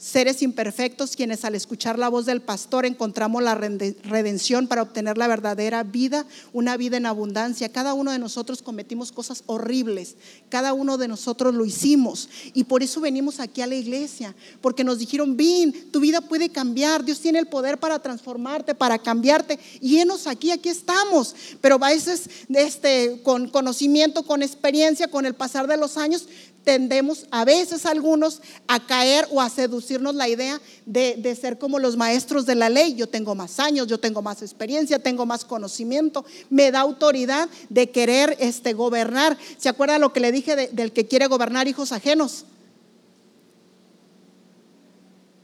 [0.00, 5.28] seres imperfectos quienes al escuchar la voz del pastor encontramos la redención para obtener la
[5.28, 6.24] verdadera vida,
[6.54, 7.68] una vida en abundancia.
[7.68, 10.16] Cada uno de nosotros cometimos cosas horribles,
[10.48, 14.84] cada uno de nosotros lo hicimos y por eso venimos aquí a la iglesia, porque
[14.84, 19.58] nos dijeron, Vin, tu vida puede cambiar, Dios tiene el poder para transformarte, para cambiarte
[19.82, 25.34] y enos aquí, aquí estamos, pero a veces este, con conocimiento, con experiencia, con el
[25.34, 26.26] pasar de los años,
[26.64, 31.96] tendemos a veces algunos a caer o a seducirnos la idea de, ser como los
[31.96, 32.94] maestros de la ley.
[32.94, 37.90] Yo tengo más años, yo tengo más experiencia, tengo más conocimiento, me da autoridad de
[37.90, 39.36] querer este, gobernar.
[39.58, 42.44] ¿Se acuerda lo que le dije del que quiere gobernar hijos ajenos?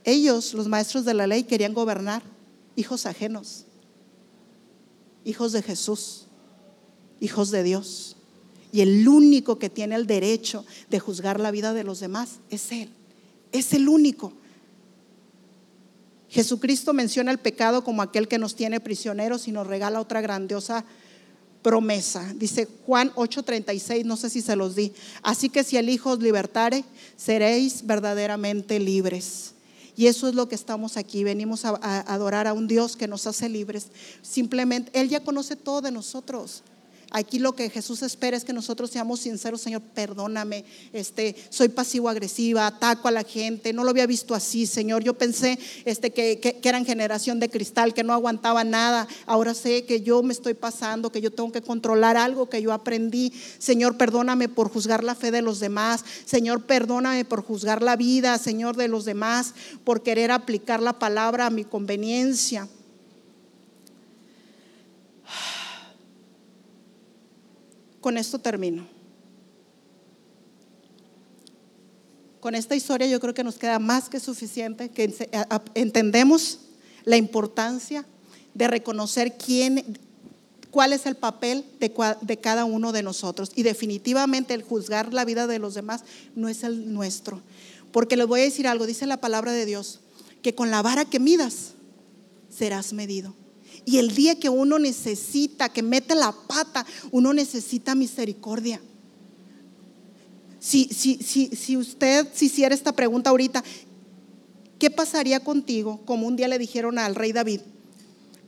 [0.05, 2.23] Ellos, los maestros de la ley, querían gobernar
[2.77, 3.65] hijos ajenos,
[5.25, 6.27] hijos de Jesús,
[7.19, 8.16] hijos de Dios.
[8.73, 12.73] Y el único que tiene el derecho de juzgar la vida de los demás es
[12.73, 12.91] Él.
[13.53, 14.33] Es el único.
[16.29, 20.85] Jesucristo menciona el pecado como aquel que nos tiene prisioneros y nos regala otra grandiosa
[21.63, 22.33] promesa.
[22.37, 24.93] Dice Juan 8:36, no sé si se los di.
[25.23, 26.85] Así que si el Hijo os libertare,
[27.17, 29.53] seréis verdaderamente libres.
[29.97, 31.25] Y eso es lo que estamos aquí.
[31.25, 33.87] Venimos a, a adorar a un Dios que nos hace libres.
[34.21, 36.63] Simplemente, Él ya conoce todo de nosotros.
[37.13, 42.67] Aquí lo que Jesús espera es que nosotros seamos sinceros, Señor, perdóname, este, soy pasivo-agresiva,
[42.67, 45.05] ataco a la gente, no lo había visto así, Señor.
[45.05, 49.07] Yo pensé este, que, que, eran generación de cristal, que no aguantaba nada.
[49.25, 52.73] Ahora sé que yo me estoy pasando, que yo tengo que controlar algo que yo
[52.73, 53.33] aprendí.
[53.59, 56.05] Señor, perdóname por juzgar la fe de los demás.
[56.25, 59.55] Señor, perdóname por juzgar la vida, Señor, de los demás,
[59.85, 62.69] por querer aplicar la palabra a mi conveniencia.
[68.07, 68.87] Con esto termino.
[72.39, 75.13] Con esta historia yo creo que nos queda más que suficiente, que
[75.75, 76.61] entendemos
[77.03, 78.07] la importancia
[78.55, 79.99] de reconocer quién,
[80.71, 83.51] cuál es el papel de, de, cada uno de nosotros.
[83.57, 86.05] Y definitivamente el juzgar la vida de los demás
[86.37, 87.43] no es el nuestro.
[87.91, 89.99] Porque les voy a decir algo, dice la palabra de Dios,
[90.43, 91.73] que con la vara que midas
[92.57, 93.35] serás medido.
[93.87, 98.81] Y el día que uno necesita, que mete la pata, uno necesita misericordia.
[100.59, 103.63] Si, si, si, si usted se hiciera esta pregunta ahorita,
[104.81, 106.01] ¿qué pasaría contigo?
[106.05, 107.61] Como un día le dijeron al rey David,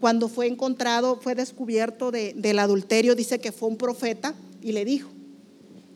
[0.00, 5.08] cuando fue encontrado, fue descubierto del adulterio, dice que fue un profeta y le dijo,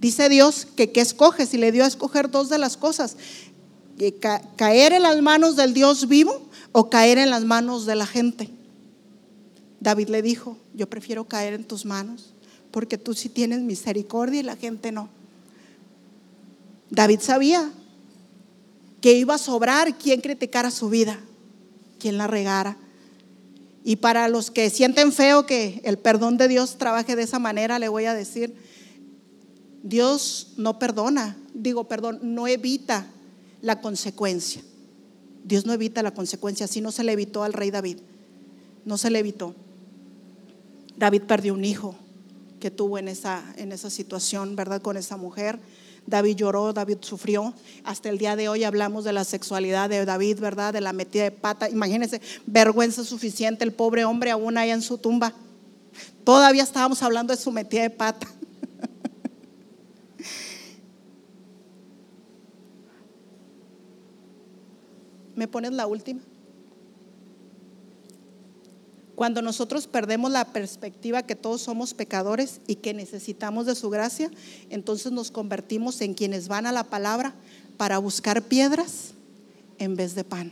[0.01, 3.17] dice Dios que qué escoges y le dio a escoger dos de las cosas,
[4.55, 8.49] caer en las manos del Dios vivo o caer en las manos de la gente.
[9.83, 12.33] David le dijo, yo prefiero caer en tus manos,
[12.71, 15.09] porque tú sí tienes misericordia y la gente no.
[16.89, 17.69] David sabía
[19.01, 21.19] que iba a sobrar quien criticara su vida,
[21.99, 22.77] quien la regara.
[23.83, 27.81] Y para los que sienten feo que el perdón de Dios trabaje de esa manera,
[27.81, 28.55] le voy a decir,
[29.83, 33.09] Dios no perdona, digo, perdón, no evita
[33.63, 34.63] la consecuencia.
[35.43, 37.99] Dios no evita la consecuencia, así no se le evitó al rey David,
[38.85, 39.57] no se le evitó.
[41.03, 41.97] David perdió un hijo
[42.61, 44.81] que tuvo en esa, en esa situación, ¿verdad?
[44.81, 45.59] Con esa mujer.
[46.07, 47.55] David lloró, David sufrió.
[47.83, 50.73] Hasta el día de hoy hablamos de la sexualidad de David, ¿verdad?
[50.73, 51.69] De la metida de pata.
[51.69, 55.35] Imagínense, vergüenza suficiente, el pobre hombre aún ahí en su tumba.
[56.23, 58.29] Todavía estábamos hablando de su metida de pata.
[65.35, 66.21] ¿Me pones la última?
[69.23, 74.29] Cuando nosotros perdemos la perspectiva que todos somos pecadores y que necesitamos de su gracia,
[74.69, 77.33] entonces nos convertimos en quienes van a la palabra
[77.77, 79.13] para buscar piedras
[79.79, 80.51] en vez de pan.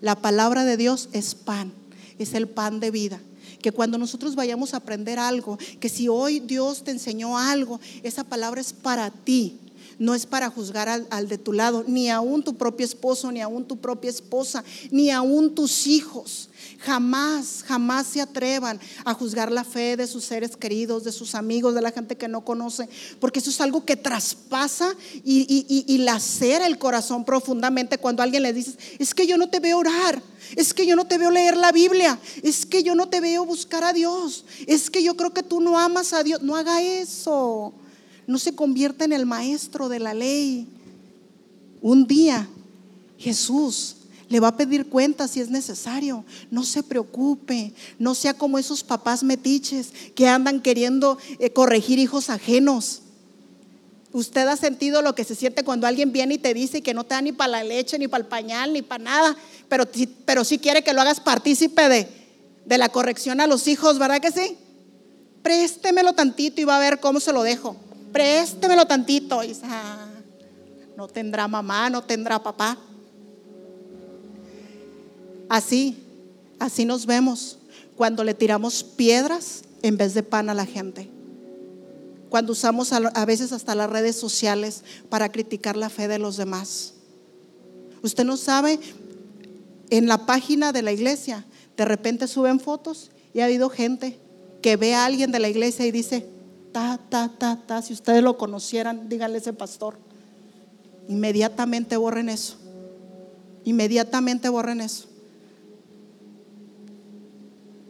[0.00, 1.72] La palabra de Dios es pan,
[2.20, 3.20] es el pan de vida
[3.60, 8.22] que cuando nosotros vayamos a aprender algo, que si hoy Dios te enseñó algo, esa
[8.22, 9.58] palabra es para ti,
[10.00, 13.66] no es para juzgar al, de tu lado, ni aún tu propio esposo, ni aún
[13.66, 16.48] tu propia esposa, ni aún tus hijos.
[16.78, 21.74] Jamás, jamás se atrevan a juzgar la fe de sus seres queridos, de sus amigos,
[21.74, 22.88] de la gente que no conoce,
[23.20, 28.54] porque eso es algo que traspasa y, y, lacera el corazón profundamente cuando alguien le
[28.54, 30.22] dice, es que yo no te veo orar,
[30.56, 33.44] es que yo no te veo leer la Biblia, es que yo no te veo
[33.44, 36.40] buscar a Dios, es que yo creo que tú no amas a Dios.
[36.40, 37.74] No haga eso
[38.30, 40.68] no se convierta en el maestro de la ley.
[41.82, 42.48] Un día
[43.18, 43.96] Jesús
[44.28, 46.24] le va a pedir cuentas si es necesario.
[46.48, 52.30] No se preocupe, no sea como esos papás metiches que andan queriendo eh, corregir hijos
[52.30, 53.02] ajenos.
[54.12, 57.02] Usted ha sentido lo que se siente cuando alguien viene y te dice que no
[57.02, 59.36] te da ni para la leche, ni para el pañal, ni para nada,
[59.68, 59.88] pero,
[60.24, 62.06] pero sí quiere que lo hagas partícipe de,
[62.64, 64.56] de la corrección a los hijos, ¿verdad que sí?
[65.42, 67.76] Préstemelo tantito y va a ver cómo se lo dejo.
[68.12, 69.42] Préstemelo tantito.
[69.42, 70.08] Y, ah,
[70.96, 72.76] no tendrá mamá, no tendrá papá.
[75.48, 75.96] Así,
[76.58, 77.58] así nos vemos
[77.96, 81.08] cuando le tiramos piedras en vez de pan a la gente.
[82.28, 86.94] Cuando usamos a, veces hasta las redes sociales para criticar la fe de los demás.
[88.02, 88.78] Usted no sabe,
[89.90, 91.44] en la página de la iglesia,
[91.76, 94.18] de repente suben fotos y ha habido gente
[94.62, 96.26] que ve a alguien de la iglesia y dice,
[96.72, 99.98] ta, ta, ta, ta, si ustedes lo conocieran, díganle ese pastor.
[101.08, 102.56] Inmediatamente borren eso.
[103.64, 105.09] Inmediatamente borren eso.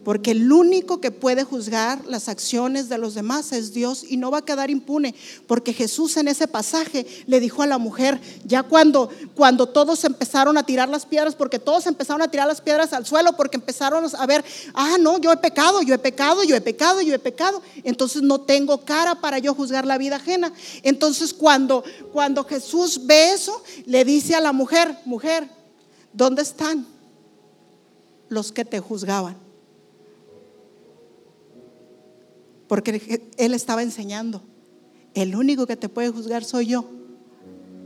[0.03, 4.31] Porque el único que puede juzgar las acciones de los demás es Dios y no
[4.31, 5.13] va a quedar impune.
[5.45, 10.57] Porque Jesús en ese pasaje le dijo a la mujer, ya cuando, cuando todos empezaron
[10.57, 14.03] a tirar las piedras, porque todos empezaron a tirar las piedras al suelo, porque empezaron
[14.17, 14.43] a ver,
[14.73, 17.61] ah, no, yo he pecado, yo he pecado, yo he pecado, yo he pecado.
[17.83, 20.51] Entonces no tengo cara para yo juzgar la vida ajena.
[20.81, 25.47] Entonces cuando, cuando Jesús ve eso, le dice a la mujer, mujer,
[26.11, 26.87] ¿dónde están
[28.29, 29.50] los que te juzgaban?
[32.71, 34.41] Porque Él estaba enseñando.
[35.13, 36.85] El único que te puede juzgar soy yo.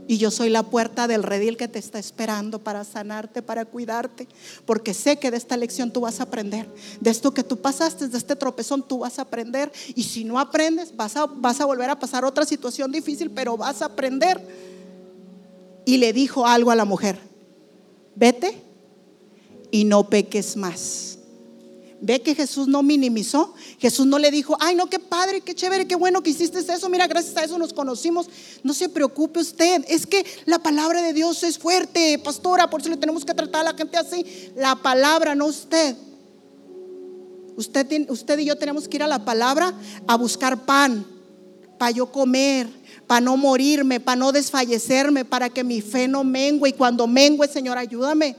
[0.06, 4.28] Y yo soy la puerta del redil que te está esperando para sanarte, para cuidarte.
[4.64, 6.72] Porque sé que de esta lección tú vas a aprender.
[7.00, 9.72] De esto que tú pasaste, de este tropezón, tú vas a aprender.
[9.96, 13.56] Y si no aprendes, vas a, vas a volver a pasar otra situación difícil, pero
[13.56, 14.40] vas a aprender.
[15.84, 17.18] Y le dijo algo a la mujer.
[18.14, 18.56] Vete
[19.72, 21.15] y no peques más.
[22.00, 23.54] Ve que Jesús no minimizó.
[23.78, 26.88] Jesús no le dijo, ay, no, qué padre, qué chévere, qué bueno que hiciste eso.
[26.88, 28.28] Mira, gracias a eso nos conocimos.
[28.62, 29.84] No se preocupe usted.
[29.88, 33.62] Es que la palabra de Dios es fuerte, pastora, por eso le tenemos que tratar
[33.62, 34.24] a la gente así.
[34.56, 35.96] La palabra, no usted.
[37.56, 39.72] Usted, usted y yo tenemos que ir a la palabra
[40.06, 41.06] a buscar pan,
[41.78, 42.68] para yo comer,
[43.06, 46.68] para no morirme, para no desfallecerme, para que mi fe no mengue.
[46.68, 48.36] Y cuando mengue, Señor, ayúdame.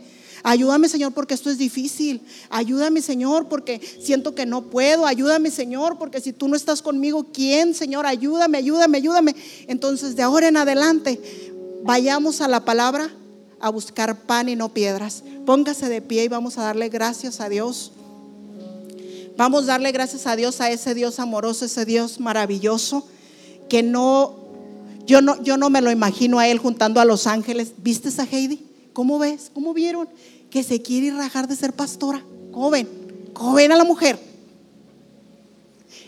[0.49, 2.21] Ayúdame, Señor, porque esto es difícil.
[2.49, 5.05] Ayúdame, Señor, porque siento que no puedo.
[5.05, 8.05] Ayúdame, Señor, porque si tú no estás conmigo, ¿quién, Señor?
[8.05, 9.35] Ayúdame, ayúdame, ayúdame.
[9.67, 11.19] Entonces, de ahora en adelante,
[11.83, 13.09] vayamos a la palabra
[13.59, 15.21] a buscar pan y no piedras.
[15.45, 17.91] Póngase de pie y vamos a darle gracias a Dios.
[19.35, 23.05] Vamos a darle gracias a Dios, a ese Dios amoroso, ese Dios maravilloso,
[23.67, 24.33] que no,
[25.05, 27.73] yo no, yo no me lo imagino a Él juntando a los ángeles.
[27.79, 28.63] ¿Viste a Heidi?
[28.97, 29.51] ¿Cómo ves?
[29.53, 30.09] ¿Cómo vieron?
[30.49, 32.23] Que se quiere rajar de ser pastora.
[32.51, 32.87] Joven,
[33.33, 34.19] joven a la mujer.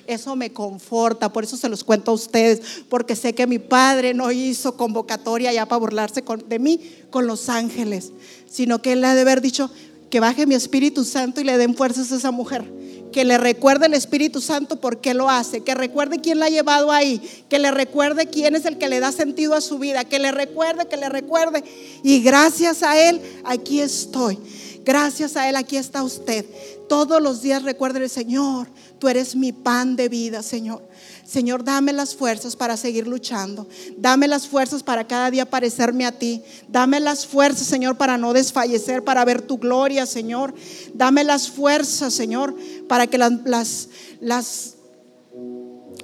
[0.07, 4.15] Eso me conforta, por eso se los cuento a ustedes, porque sé que mi padre
[4.15, 6.79] no hizo convocatoria ya para burlarse de mí
[7.11, 8.11] con los ángeles,
[8.49, 9.69] sino que él ha de haber dicho
[10.09, 12.78] que baje mi Espíritu Santo y le den fuerzas a esa mujer
[13.11, 16.49] que le recuerde el Espíritu Santo por qué lo hace, que recuerde quién la ha
[16.49, 20.05] llevado ahí, que le recuerde quién es el que le da sentido a su vida,
[20.05, 21.63] que le recuerde, que le recuerde.
[22.03, 24.37] Y gracias a Él, aquí estoy.
[24.85, 26.45] Gracias a Él, aquí está usted.
[26.87, 30.88] Todos los días recuerde Señor, tú eres mi pan de vida, Señor.
[31.29, 33.67] Señor, dame las fuerzas para seguir luchando.
[33.97, 36.41] Dame las fuerzas para cada día parecerme a ti.
[36.67, 40.55] Dame las fuerzas, Señor, para no desfallecer, para ver tu gloria, Señor.
[40.95, 42.55] Dame las fuerzas, Señor,
[42.87, 43.89] para que las,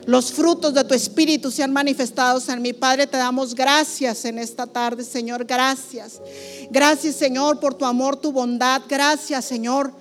[0.05, 4.67] los frutos de tu espíritu sean manifestados en mi Padre, te damos gracias en esta
[4.67, 5.43] tarde, Señor.
[5.45, 6.21] Gracias.
[6.69, 8.84] Gracias, Señor, por tu amor, tu bondad.
[8.88, 9.91] Gracias, Señor.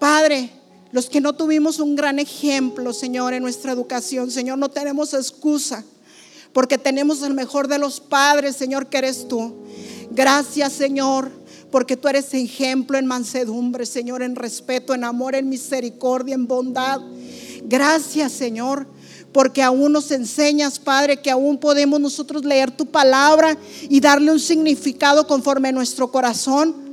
[0.00, 0.50] Padre,
[0.94, 5.84] los que no tuvimos un gran ejemplo, Señor, en nuestra educación, Señor, no tenemos excusa,
[6.52, 9.56] porque tenemos el mejor de los padres, Señor, que eres tú.
[10.12, 11.32] Gracias, Señor,
[11.72, 17.00] porque tú eres ejemplo en mansedumbre, Señor, en respeto, en amor, en misericordia, en bondad.
[17.64, 18.86] Gracias, Señor
[19.32, 24.38] porque aún nos enseñas, Padre, que aún podemos nosotros leer tu palabra y darle un
[24.38, 26.83] significado conforme a nuestro corazón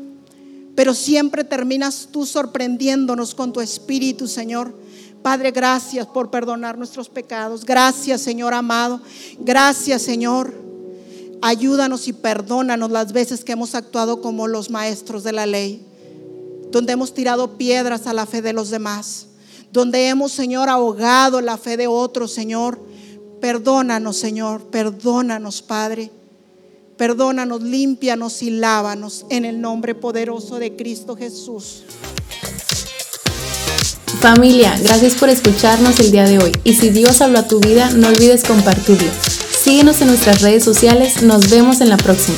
[0.82, 4.74] pero siempre terminas tú sorprendiéndonos con tu espíritu, Señor.
[5.22, 7.66] Padre, gracias por perdonar nuestros pecados.
[7.66, 9.00] Gracias, Señor amado.
[9.38, 10.52] Gracias, Señor.
[11.44, 15.86] Ayúdanos y perdónanos las veces que hemos actuado como los maestros de la ley,
[16.72, 19.28] donde hemos tirado piedras a la fe de los demás,
[19.72, 22.80] donde hemos, Señor, ahogado la fe de otros, Señor.
[23.40, 24.64] Perdónanos, Señor.
[24.72, 26.10] Perdónanos, Padre.
[27.02, 31.82] Perdónanos, límpianos y lávanos en el nombre poderoso de Cristo Jesús.
[34.20, 36.52] Familia, gracias por escucharnos el día de hoy.
[36.64, 39.10] Y si Dios habló a tu vida, no olvides compartirlo.
[39.64, 41.24] Síguenos en nuestras redes sociales.
[41.24, 42.38] Nos vemos en la próxima.